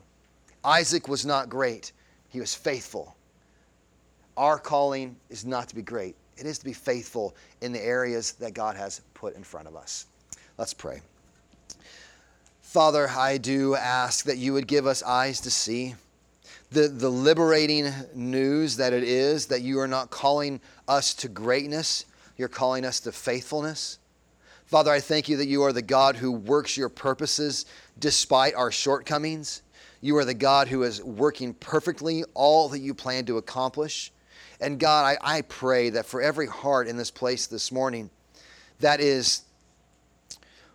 Isaac 0.62 1.08
was 1.08 1.24
not 1.24 1.48
great, 1.48 1.92
he 2.28 2.38
was 2.38 2.54
faithful. 2.54 3.16
Our 4.36 4.58
calling 4.58 5.16
is 5.30 5.46
not 5.46 5.66
to 5.70 5.74
be 5.74 5.80
great, 5.80 6.14
it 6.36 6.44
is 6.44 6.58
to 6.58 6.64
be 6.66 6.74
faithful 6.74 7.34
in 7.62 7.72
the 7.72 7.82
areas 7.82 8.32
that 8.32 8.52
God 8.52 8.76
has 8.76 9.00
put 9.14 9.34
in 9.34 9.42
front 9.42 9.66
of 9.66 9.76
us. 9.76 10.08
Let's 10.58 10.74
pray. 10.74 11.00
Father, 12.76 13.08
I 13.08 13.38
do 13.38 13.74
ask 13.74 14.26
that 14.26 14.36
you 14.36 14.52
would 14.52 14.66
give 14.66 14.86
us 14.86 15.02
eyes 15.02 15.40
to 15.40 15.50
see 15.50 15.94
the, 16.70 16.88
the 16.88 17.08
liberating 17.08 17.90
news 18.14 18.76
that 18.76 18.92
it 18.92 19.02
is 19.02 19.46
that 19.46 19.62
you 19.62 19.80
are 19.80 19.88
not 19.88 20.10
calling 20.10 20.60
us 20.86 21.14
to 21.14 21.28
greatness, 21.28 22.04
you're 22.36 22.48
calling 22.48 22.84
us 22.84 23.00
to 23.00 23.12
faithfulness. 23.12 23.98
Father, 24.66 24.90
I 24.90 25.00
thank 25.00 25.26
you 25.26 25.38
that 25.38 25.46
you 25.46 25.62
are 25.62 25.72
the 25.72 25.80
God 25.80 26.16
who 26.16 26.30
works 26.30 26.76
your 26.76 26.90
purposes 26.90 27.64
despite 27.98 28.54
our 28.54 28.70
shortcomings. 28.70 29.62
You 30.02 30.18
are 30.18 30.26
the 30.26 30.34
God 30.34 30.68
who 30.68 30.82
is 30.82 31.02
working 31.02 31.54
perfectly 31.54 32.24
all 32.34 32.68
that 32.68 32.80
you 32.80 32.92
plan 32.92 33.24
to 33.24 33.38
accomplish. 33.38 34.12
And 34.60 34.78
God, 34.78 35.16
I, 35.22 35.38
I 35.38 35.40
pray 35.40 35.88
that 35.88 36.04
for 36.04 36.20
every 36.20 36.46
heart 36.46 36.88
in 36.88 36.98
this 36.98 37.10
place 37.10 37.46
this 37.46 37.72
morning 37.72 38.10
that 38.80 39.00
is 39.00 39.44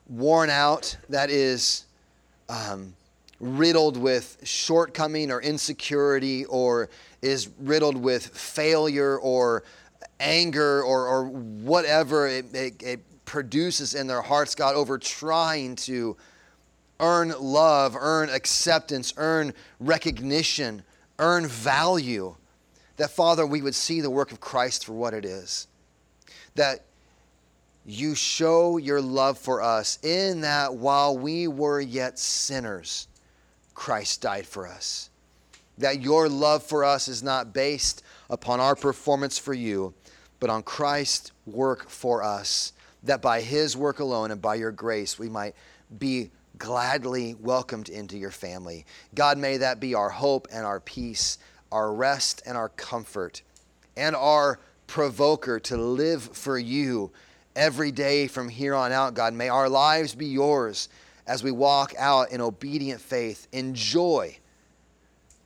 worn 0.10 0.50
out, 0.50 0.98
that 1.08 1.30
is 1.30 1.86
um, 2.52 2.94
riddled 3.40 3.98
with 3.98 4.38
shortcoming 4.44 5.32
or 5.32 5.42
insecurity, 5.42 6.46
or 6.46 6.90
is 7.22 7.50
riddled 7.60 7.98
with 7.98 8.28
failure 8.28 9.18
or 9.18 9.64
anger 10.20 10.84
or, 10.84 11.08
or 11.08 11.26
whatever 11.26 12.28
it, 12.28 12.54
it, 12.54 12.84
it 12.84 13.26
produces 13.26 13.96
in 13.96 14.08
their 14.08 14.22
hearts, 14.22 14.54
God, 14.54 14.76
over 14.76 14.98
trying 14.98 15.76
to 15.78 16.18
earn 17.00 17.34
love, 17.40 17.96
earn 17.98 18.30
acceptance, 18.30 19.14
earn 19.18 19.54
recognition, 19.80 20.84
earn 21.18 21.48
value. 21.48 22.36
That, 22.98 23.10
Father, 23.10 23.48
we 23.48 23.62
would 23.62 23.74
see 23.74 24.02
the 24.02 24.10
work 24.10 24.32
of 24.32 24.40
Christ 24.40 24.86
for 24.86 24.94
what 24.94 25.14
it 25.14 25.26
is. 25.26 25.68
That 26.56 26.84
you 27.86 28.16
show 28.16 28.78
your 28.78 29.02
love 29.02 29.38
for 29.38 29.62
us 29.62 29.98
in 30.04 30.42
that 30.42 30.74
while 30.74 31.18
we 31.18 31.48
were 31.48 31.82
yet 31.82 32.20
sinners, 32.20 33.08
Christ 33.74 34.22
died 34.22 34.46
for 34.46 34.68
us. 34.68 35.10
That 35.78 36.02
your 36.02 36.30
love 36.30 36.64
for 36.64 36.84
us 36.84 37.08
is 37.08 37.24
not 37.24 37.54
based 37.54 38.04
upon 38.30 38.60
our 38.60 38.76
performance 38.76 39.38
for 39.38 39.54
you, 39.54 39.94
but 40.40 40.50
on 40.50 40.64
Christ's 40.64 41.32
work 41.46 41.90
for 41.90 42.24
us 42.24 42.74
that 43.04 43.22
by 43.22 43.42
His 43.42 43.76
work 43.76 44.00
alone 44.00 44.32
and 44.32 44.42
by 44.42 44.56
your 44.56 44.72
grace 44.72 45.18
we 45.18 45.30
might 45.30 45.56
be 45.98 46.30
gladly 46.58 47.36
welcomed 47.40 47.90
into 47.90 48.18
your 48.18 48.32
family. 48.32 48.86
God, 49.16 49.38
may 49.38 49.58
that 49.58 49.80
be 49.80 49.96
our 49.96 50.10
hope 50.10 50.48
and 50.52 50.66
our 50.66 50.80
peace, 50.80 51.40
our 51.72 51.92
rest 51.94 52.44
and 52.46 52.56
our 52.56 52.70
comfort, 52.70 53.42
and 53.98 54.16
our 54.16 54.60
provoker 54.86 55.60
to 55.60 55.78
live 55.78 56.22
for 56.22 56.60
you 56.60 57.12
every 57.56 57.92
day 57.92 58.28
from 58.28 58.50
here 58.50 58.76
on 58.76 58.92
out, 58.92 59.14
God. 59.14 59.34
May 59.34 59.50
our 59.50 59.70
lives 59.70 60.16
be 60.16 60.28
yours 60.28 60.90
as 61.28 61.44
we 61.44 61.52
walk 61.52 61.94
out 61.98 62.32
in 62.32 62.42
obedient 62.42 63.02
faith, 63.02 63.48
in 63.52 63.74
joy 63.74 64.38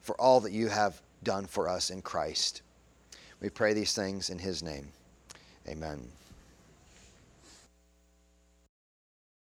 for 0.01 0.19
all 0.19 0.39
that 0.41 0.51
you 0.51 0.67
have 0.67 1.01
done 1.23 1.45
for 1.45 1.67
us 1.67 1.89
in 1.89 2.01
Christ. 2.01 2.61
We 3.41 3.49
pray 3.49 3.73
these 3.73 3.93
things 3.93 4.29
in 4.29 4.39
His 4.39 4.63
name. 4.63 4.87
Amen. 5.67 6.07